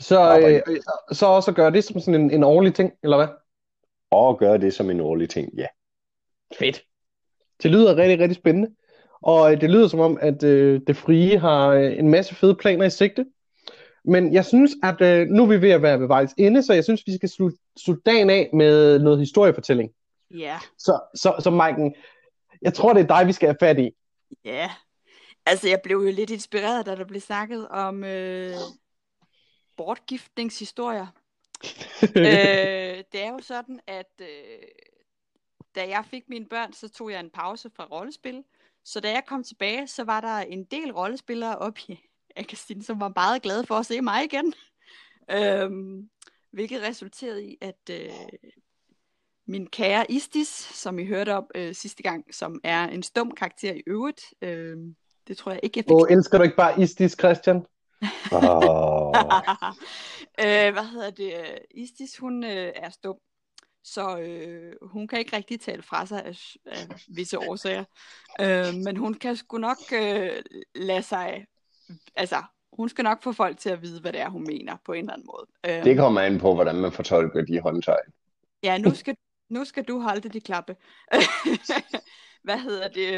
[0.00, 0.76] Så, øh,
[1.12, 3.28] så også gøre det som sådan en, en årlig ting, eller hvad?
[4.10, 5.66] Og gøre det som en årlig ting, ja.
[6.58, 6.82] Fedt.
[7.62, 8.70] Det lyder rigtig, rigtig spændende.
[9.22, 12.54] Og øh, det lyder som om, at øh, det frie har øh, en masse fede
[12.54, 13.26] planer i sigte.
[14.04, 16.72] Men jeg synes, at øh, nu er vi ved at være ved vejs ende, så
[16.72, 19.90] jeg synes, vi skal slutte, slutte dagen af med noget historiefortælling.
[20.30, 21.94] Ja, Så, så, så Maiken,
[22.62, 23.90] jeg tror, det er dig, vi skal have fat i.
[24.44, 24.70] ja.
[25.46, 28.54] Altså, jeg blev jo lidt inspireret, da der blev snakket om øh,
[29.76, 31.06] bortgiftningshistorier.
[32.16, 34.26] øh, det er jo sådan, at øh,
[35.74, 38.44] da jeg fik mine børn, så tog jeg en pause fra rollespil.
[38.84, 43.00] Så da jeg kom tilbage, så var der en del rollespillere op i Akastin, som
[43.00, 44.54] var meget glade for at se mig igen.
[45.30, 46.10] Øhm,
[46.52, 48.10] hvilket resulterede i, at øh,
[49.46, 53.74] min kære Istis, som I hørte om øh, sidste gang, som er en stum karakter
[53.74, 54.76] i øvrigt, øh,
[55.28, 57.66] det tror jeg ikke, jeg fik Åh, elsker du ikke bare Istis, Christian?
[58.32, 59.14] Oh,
[60.44, 61.58] øh, hvad hedder det?
[61.70, 63.16] Istis, hun øh, er stum.
[63.84, 67.84] Så øh, hun kan ikke rigtig tale fra sig af, af visse årsager.
[68.40, 70.42] Øh, men hun kan sgu nok øh,
[70.74, 71.46] lade sig...
[72.14, 74.92] Altså, hun skal nok få folk til at vide, hvad det er, hun mener på
[74.92, 75.78] en eller anden måde.
[75.78, 78.12] Øh, det kommer an på, hvordan man fortolker de håndtegn.
[78.62, 79.16] Ja, nu skal,
[79.56, 80.76] nu skal du holde det, de klappe.
[82.44, 83.12] Hvad hedder det?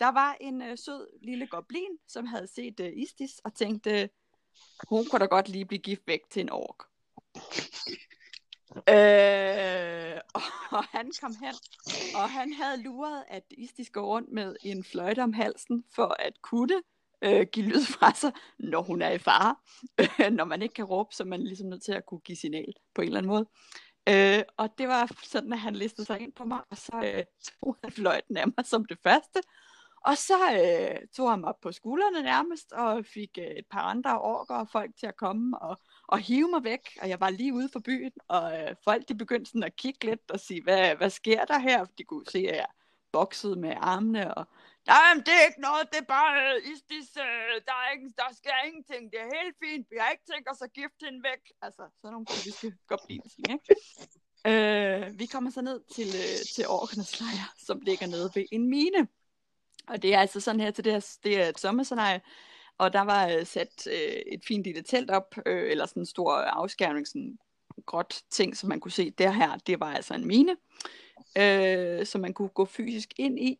[0.00, 4.08] Der var en øh, sød lille goblin, som havde set øh, Istis og tænkte,
[4.88, 6.84] hun kunne da godt lige blive gift væk til en ork.
[8.76, 10.20] Øh,
[10.78, 11.54] og han kom hen,
[12.14, 16.42] og han havde luret, at Istis går rundt med en fløjte om halsen, for at
[16.42, 16.82] kunne
[17.22, 19.56] øh, give lyd fra sig, når hun er i fare.
[20.38, 22.72] når man ikke kan råbe, så er man ligesom nødt til at kunne give signal
[22.94, 23.46] på en eller anden måde.
[24.08, 27.24] Øh, og det var sådan, at han listede sig ind på mig, og så øh,
[27.44, 29.40] tog han fløjten af mig som det første.
[30.04, 33.80] Og så øh, tog han mig op på skuldrene nærmest, og fik øh, et par
[33.82, 36.80] andre orker og folk til at komme og, og hive mig væk.
[37.02, 40.06] Og jeg var lige ude for byen, og øh, folk de begyndte sådan at kigge
[40.06, 41.84] lidt og sige, hvad, hvad sker der her?
[41.84, 42.66] For de kunne se, at jeg
[43.12, 44.46] boksede med armene, og
[44.88, 48.08] Nej, men det er ikke noget, det er bare, øh, Istis, øh, der, er ikke,
[48.16, 51.22] der sker ingenting, det er helt fint, vi har ikke tænkt os at gifte hende
[51.30, 51.42] væk.
[51.62, 53.58] Altså, sådan nogle politiske goblin ikke?
[54.50, 58.70] Øh, vi kommer så ned til, øh, til Orkernes lejr, som ligger nede ved en
[58.70, 59.08] mine.
[59.88, 62.20] Og det er altså sådan her til det, her, det er et sommerscenarie,
[62.78, 66.06] og der var øh, sat øh, et fint lille telt op, øh, eller sådan en
[66.06, 67.38] stor afskærmning, sådan
[67.86, 69.10] gråt ting, som man kunne se.
[69.10, 70.56] Det her, det var altså en mine,
[71.38, 73.56] øh, som man kunne gå fysisk ind i.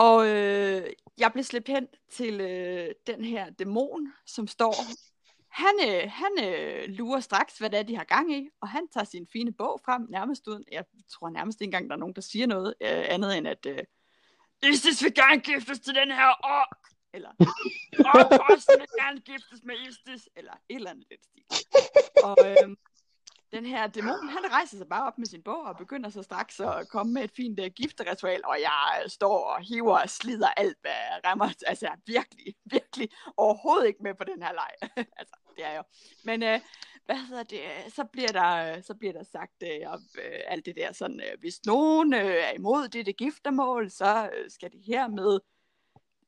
[0.00, 4.74] Og øh, jeg blev slæbt hen til øh, den her dæmon, som står.
[5.48, 8.88] Han, øh, han øh, lurer straks, hvad det er, de har gang i, og han
[8.88, 12.14] tager sin fine bog frem, nærmest uden, jeg tror nærmest ikke engang, der er nogen,
[12.14, 13.78] der siger noget øh, andet end, at øh,
[14.62, 16.78] Istis vil gerne giftes til den her ork,
[17.12, 17.30] eller
[17.98, 21.44] ork vil gerne giftes med Istis, eller et eller andet lidt stil.
[22.24, 22.76] Og øh,
[23.52, 26.60] den her dæmon, han rejser sig bare op med sin bog og begynder så straks
[26.60, 30.78] at komme med et fint uh, gifteritual, og jeg står og hiver og slider alt,
[30.80, 31.48] hvad rammer.
[31.66, 34.90] Altså, jeg er virkelig, virkelig overhovedet ikke med på den her leg.
[35.20, 35.82] altså, det er jo.
[36.24, 36.60] Men uh,
[37.06, 39.98] hvad hedder det, så bliver der, så bliver der sagt uh, uh,
[40.46, 44.70] alt det der sådan, uh, hvis nogen uh, er imod det, giftermål, så uh, skal
[44.72, 45.40] det hermed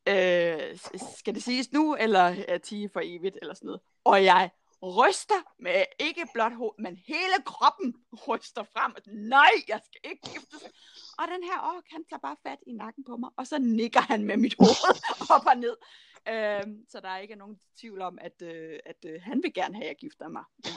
[0.09, 0.79] øh,
[1.17, 3.81] skal det siges nu, eller er tige for evigt, eller sådan noget.
[4.05, 4.51] Og jeg
[4.83, 7.95] ryster med ikke blot hovedet, men hele kroppen
[8.29, 8.95] ryster frem.
[9.07, 10.63] Nej, jeg skal ikke giftes.
[11.19, 14.01] Og den her ork, han tager bare fat i nakken på mig, og så nikker
[14.01, 14.97] han med mit hoved
[15.35, 15.77] op og ned.
[16.29, 19.75] Øhm, så der er ikke nogen tvivl om, at, øh, at øh, han vil gerne
[19.75, 20.71] have, at jeg gifter mig Ja.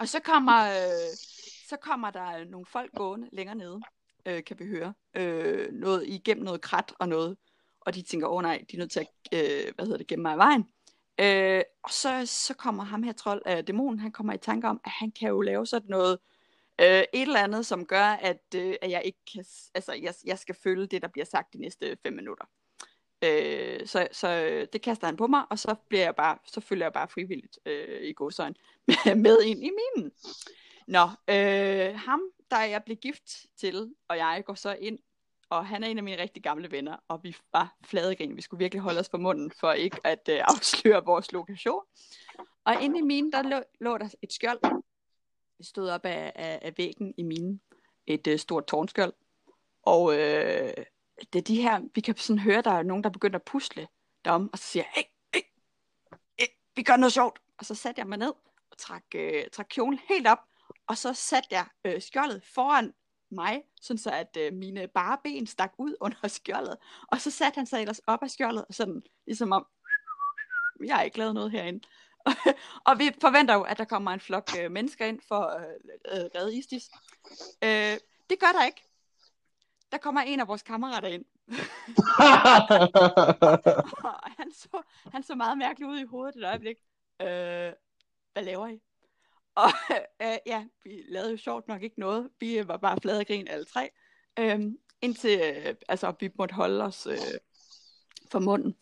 [0.00, 1.16] Og så kommer, øh,
[1.68, 3.80] så kommer der nogle folk gående længere nede,
[4.26, 4.94] øh, kan vi høre.
[5.16, 7.36] Øh, noget igennem noget krat og noget.
[7.80, 10.06] Og de tænker, åh oh, nej, de er nødt til at øh, hvad hedder det,
[10.06, 10.64] gemme mig i vejen.
[11.20, 14.80] Øh, og så, så kommer ham her trold, øh, dæmonen, han kommer i tanke om,
[14.84, 16.18] at han kan jo lave sådan noget,
[16.80, 19.44] øh, et eller andet, som gør, at, øh, at jeg ikke kan,
[19.74, 22.44] altså jeg, jeg skal følge det, der bliver sagt de næste fem minutter.
[23.24, 26.60] Øh, så, så øh, det kaster han på mig, og så bliver jeg bare, så
[26.60, 28.56] følger jeg bare frivilligt øh, i godsøjen
[29.24, 30.12] med ind i minen.
[30.86, 34.98] Nå, øh, ham, der jeg blev gift til, og jeg går så ind
[35.50, 38.36] og han er en af mine rigtig gamle venner, og vi var fladegrin.
[38.36, 41.82] Vi skulle virkelig holde os for munden, for ikke at øh, afsløre vores lokation.
[42.64, 44.60] Og inde i minen, der lå, lå der et skjold.
[45.58, 47.60] Det stod op af, af, af væggen i minen.
[48.06, 49.12] Et øh, stort tårnskjold.
[49.82, 50.72] Og øh,
[51.32, 53.88] det er de her, vi kan sådan høre, der er nogen, der begynder at pusle
[54.24, 55.02] derom, og så siger jeg, hey,
[55.34, 55.42] hey,
[56.38, 57.38] hey, vi gør noget sjovt.
[57.58, 58.32] Og så satte jeg mig ned
[58.70, 60.38] og trak, øh, trak kjolen helt op,
[60.86, 62.92] og så satte jeg øh, skjoldet foran
[63.30, 66.76] mig, sådan så at øh, mine bare ben stak ud under skjoldet.
[67.08, 69.66] Og så satte han sig ellers op af skjoldet, og sådan ligesom om,
[70.84, 71.80] jeg har ikke lavet noget herinde.
[72.88, 76.18] og vi forventer jo, at der kommer en flok øh, mennesker ind for at øh,
[76.18, 76.90] øh, redde Istis.
[77.64, 77.96] Øh,
[78.30, 78.82] det gør der ikke.
[79.92, 81.24] Der kommer en af vores kammerater ind.
[84.04, 86.76] og han så, han så meget mærkeligt ud i hovedet et øjeblik.
[87.20, 87.72] Øh,
[88.32, 88.80] hvad laver I?
[89.56, 89.70] Og
[90.22, 92.30] øh, ja, vi lavede jo sjovt nok ikke noget.
[92.40, 93.90] Vi øh, var bare flade og grin alle tre.
[94.38, 94.60] Øh,
[95.02, 97.18] indtil øh, altså, vi måtte holde os øh,
[98.30, 98.76] for munden,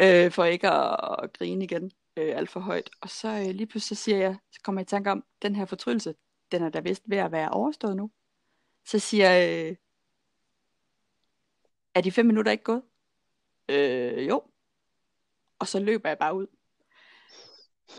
[0.00, 2.90] øh, for ikke at, at grine igen øh, alt for højt.
[3.00, 5.56] Og så øh, lige pludselig så siger jeg, så kommer jeg i tanke om, den
[5.56, 6.14] her fortrydelse,
[6.52, 8.10] den er da vist ved at være overstået nu.
[8.84, 9.76] Så siger jeg, øh,
[11.94, 12.82] er de fem minutter ikke gået?
[13.68, 14.42] Øh, jo.
[15.58, 16.46] Og så løber jeg bare ud.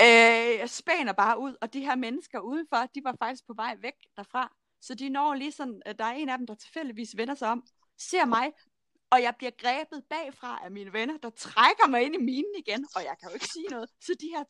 [0.01, 0.59] Øh,
[1.05, 4.53] jeg bare ud, og de her mennesker udenfor, de var faktisk på vej væk derfra.
[4.81, 7.49] Så de når lige sådan, øh, der er en af dem, der tilfældigvis vender sig
[7.49, 7.63] om,
[7.97, 8.51] ser mig,
[9.09, 12.88] og jeg bliver grebet bagfra af mine venner, der trækker mig ind i minen igen,
[12.95, 13.89] og jeg kan jo ikke sige noget.
[14.01, 14.43] Så de her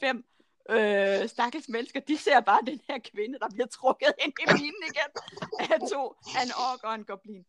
[0.00, 0.24] fem
[0.70, 4.82] øh, stakkels mennesker, de ser bare den her kvinde, der bliver trukket ind i minen
[4.90, 5.10] igen,
[5.72, 7.44] af to, af en ork og en goblin.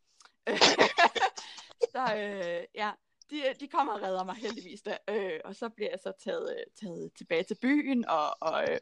[1.93, 2.91] så øh, ja,
[3.31, 4.97] de, de kommer og redder mig heldigvis da.
[5.09, 8.77] Øh, og så bliver jeg så taget, øh, taget tilbage til byen, og, og øh,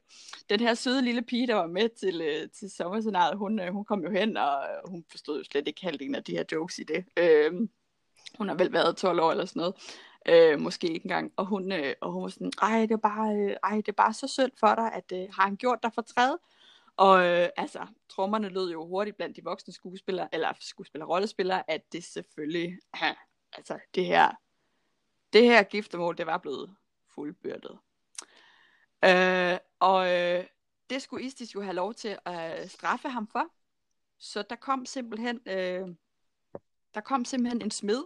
[0.50, 3.86] den her søde lille pige, der var med til, øh, til sommerscenariet, hun, øh, hun
[3.86, 6.80] kom jo hen, og øh, hun forstod jo slet ikke halvdelen af de her jokes
[6.80, 7.06] i det.
[7.18, 7.54] Øh,
[8.38, 9.76] hun har vel været 12 år eller sådan noget.
[10.26, 11.34] Øh, måske ikke engang.
[11.36, 13.92] Og hun, øh, og hun var sådan, ej det, er bare, øh, ej, det er
[13.92, 16.38] bare så synd for dig, at øh, har han gjort dig for træet?
[16.98, 21.82] Og øh, altså, trommerne lød jo hurtigt blandt de voksne skuespillere, eller skuespillere rollespillere, at
[21.92, 23.14] det selvfølgelig, ha,
[23.54, 24.32] altså det her,
[25.34, 26.76] det her giftermål, det var blevet
[27.08, 27.80] fuldbyrdet.
[29.06, 30.46] Øh, og øh,
[30.90, 33.46] det skulle Istis jo have lov til at øh, straffe ham for.
[34.18, 35.88] Så der kom simpelthen, øh,
[36.94, 38.04] der kom simpelthen en smed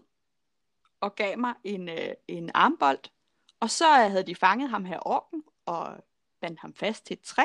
[0.99, 2.99] og gav mig en, øh, en armbold.
[3.59, 6.03] Og så øh, havde de fanget ham her orken og
[6.41, 7.43] bandt ham fast til et træ.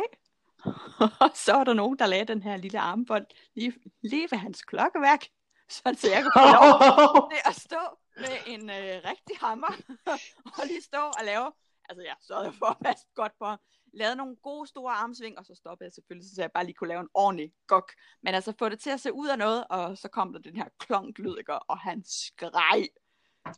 [1.20, 4.62] og så var der nogen, der lagde den her lille armbold lige, lige ved hans
[4.62, 5.24] klokkeværk,
[6.00, 7.82] så jeg kunne få lov til at stå
[8.16, 9.72] med en øh, rigtig hammer,
[10.58, 11.52] og lige stå og lave,
[11.88, 13.46] altså jeg sørgede for at passe godt på
[13.92, 16.88] lavede nogle gode store armsving, og så stoppede jeg selvfølgelig, så jeg bare lige kunne
[16.88, 17.92] lave en ordentlig gok.
[18.22, 20.56] Men altså få det til at se ud af noget, og så kom der den
[20.56, 21.58] her klonklyd, ikke?
[21.58, 22.88] og han skreg.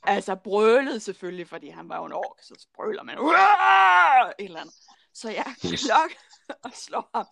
[0.03, 3.19] Altså brølede selvfølgelig, fordi han var jo en ork, så brøler man.
[3.19, 4.31] Uah!
[4.39, 4.75] Et eller andet.
[5.15, 5.55] Så jeg
[5.85, 6.11] klok
[6.65, 7.27] og slår ham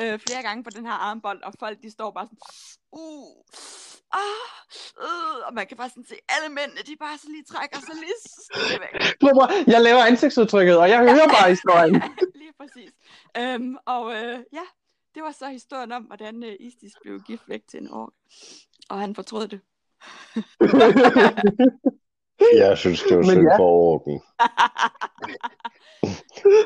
[0.00, 2.38] øh, flere gange på den her armbold, og folk de står bare sådan,
[2.92, 3.44] uh,
[4.12, 4.44] ah,
[5.06, 7.94] uh, og man kan bare sådan se, alle mændene, de bare så lige trækker sig
[7.94, 8.94] lige væk.
[9.66, 12.02] Jeg laver ansigtsudtrykket, og jeg hører bare historien.
[12.42, 12.92] lige præcis.
[13.36, 14.66] Øhm, og øh, ja,
[15.14, 18.12] det var så historien om, hvordan øh, Istis blev gift væk til en ork.
[18.90, 19.60] Og han fortrød det.
[22.64, 23.56] Jeg synes, det var synd ja.
[23.58, 24.20] for orden.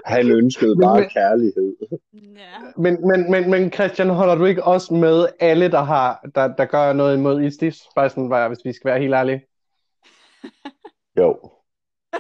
[0.05, 1.77] Han ønskede bare men- kærlighed.
[2.13, 2.59] Ja.
[2.77, 6.65] Men, men, men, men Christian, holder du ikke også med alle, der, har, der, der
[6.65, 7.83] gør noget imod Istis?
[7.97, 9.47] Bare sådan, bare, hvis vi skal være helt ærlige.
[11.19, 11.51] Jo.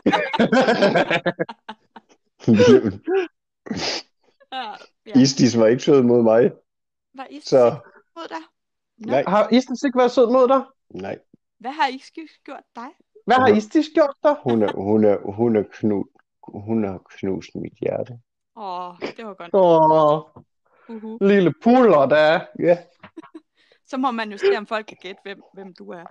[4.53, 4.73] Ja,
[5.07, 5.21] ja.
[5.21, 6.51] Istis var ikke sød mod mig,
[7.15, 7.77] Var Istis så
[8.17, 8.43] mod dig?
[8.99, 10.63] Nå, nej, har Istis ikke været sød mod dig?
[10.91, 11.19] nej.
[11.61, 12.89] Hvad har Istis gjort dig?
[13.29, 14.35] Hvad har Istis gjort dig?
[14.43, 16.07] Hun er, hun er, hun er, knu,
[16.49, 18.19] hun har knust mit hjerte.
[18.57, 19.51] Åh, det var godt.
[19.53, 20.43] Åh,
[20.91, 21.17] Uh-huh.
[21.21, 22.41] lille puller, der.
[22.59, 22.79] Ja.
[23.87, 26.05] Så må man jo se, om folk kan gætte, hvem, hvem du er.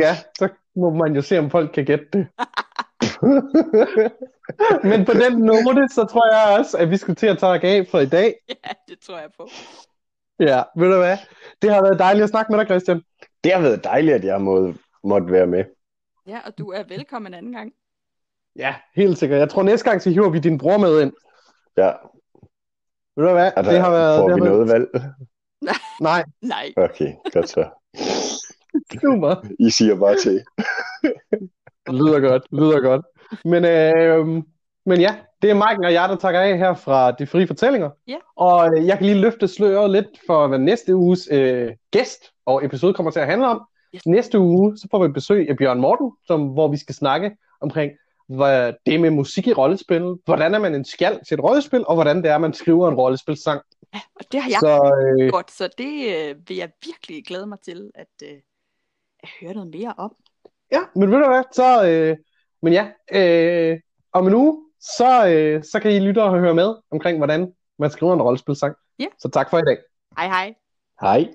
[0.00, 2.26] Ja, så må man jo se, om folk kan gætte det.
[4.90, 7.86] Men på den note, så tror jeg også, at vi skal til at tage af
[7.90, 8.34] for i dag.
[8.48, 9.48] Ja, det tror jeg på.
[10.40, 11.16] Ja, ved du hvad?
[11.62, 13.02] Det har været dejligt at snakke med dig, Christian.
[13.44, 14.74] Det har været dejligt, at jeg må,
[15.04, 15.64] måtte være med.
[16.26, 17.72] Ja, og du er velkommen en anden gang.
[18.56, 19.38] Ja, helt sikkert.
[19.38, 21.12] Jeg tror næste gang, så hiver vi din bror med ind.
[21.76, 21.92] Ja,
[23.16, 23.52] Ved du hvad?
[23.56, 24.18] er der, det har været...
[24.20, 24.68] får det vi har været...
[24.68, 25.04] noget valg?
[26.00, 26.72] Nej, Nej.
[26.76, 27.68] Okay, godt så.
[28.92, 29.46] super.
[29.60, 30.44] I siger bare til.
[31.86, 33.04] Det lyder godt, det lyder godt.
[33.44, 34.42] Men, øh,
[34.86, 37.90] men ja, det er Maiken og jeg, der takker af her fra De Frie Fortællinger.
[38.08, 38.16] Ja.
[38.36, 42.64] Og øh, jeg kan lige løfte sløret lidt for, hvad næste uges øh, gæst og
[42.64, 43.66] episode kommer til at handle om.
[43.96, 44.06] Yes.
[44.06, 47.92] Næste uge, så får vi besøg af Bjørn Morten, som, hvor vi skal snakke omkring
[48.28, 51.94] hvad det med musik i rollespil, hvordan er man en skjald til et rollespil, og
[51.94, 53.60] hvordan det er, man skriver en rollespilsang.
[53.94, 57.46] Ja, og det har jeg Så øh, godt, så det øh, vil jeg virkelig glæde
[57.46, 58.38] mig til at, øh,
[59.20, 60.16] at høre noget mere om.
[60.72, 62.16] Ja, men ved du hvad, så, øh,
[62.62, 63.80] men ja, øh,
[64.12, 67.90] om en uge, så, øh, så kan I lytte og høre med omkring, hvordan man
[67.90, 68.74] skriver en rollespilsang.
[68.98, 69.06] Ja.
[69.18, 69.78] Så tak for i dag.
[70.18, 70.54] Hej hej.
[71.00, 71.34] Hej.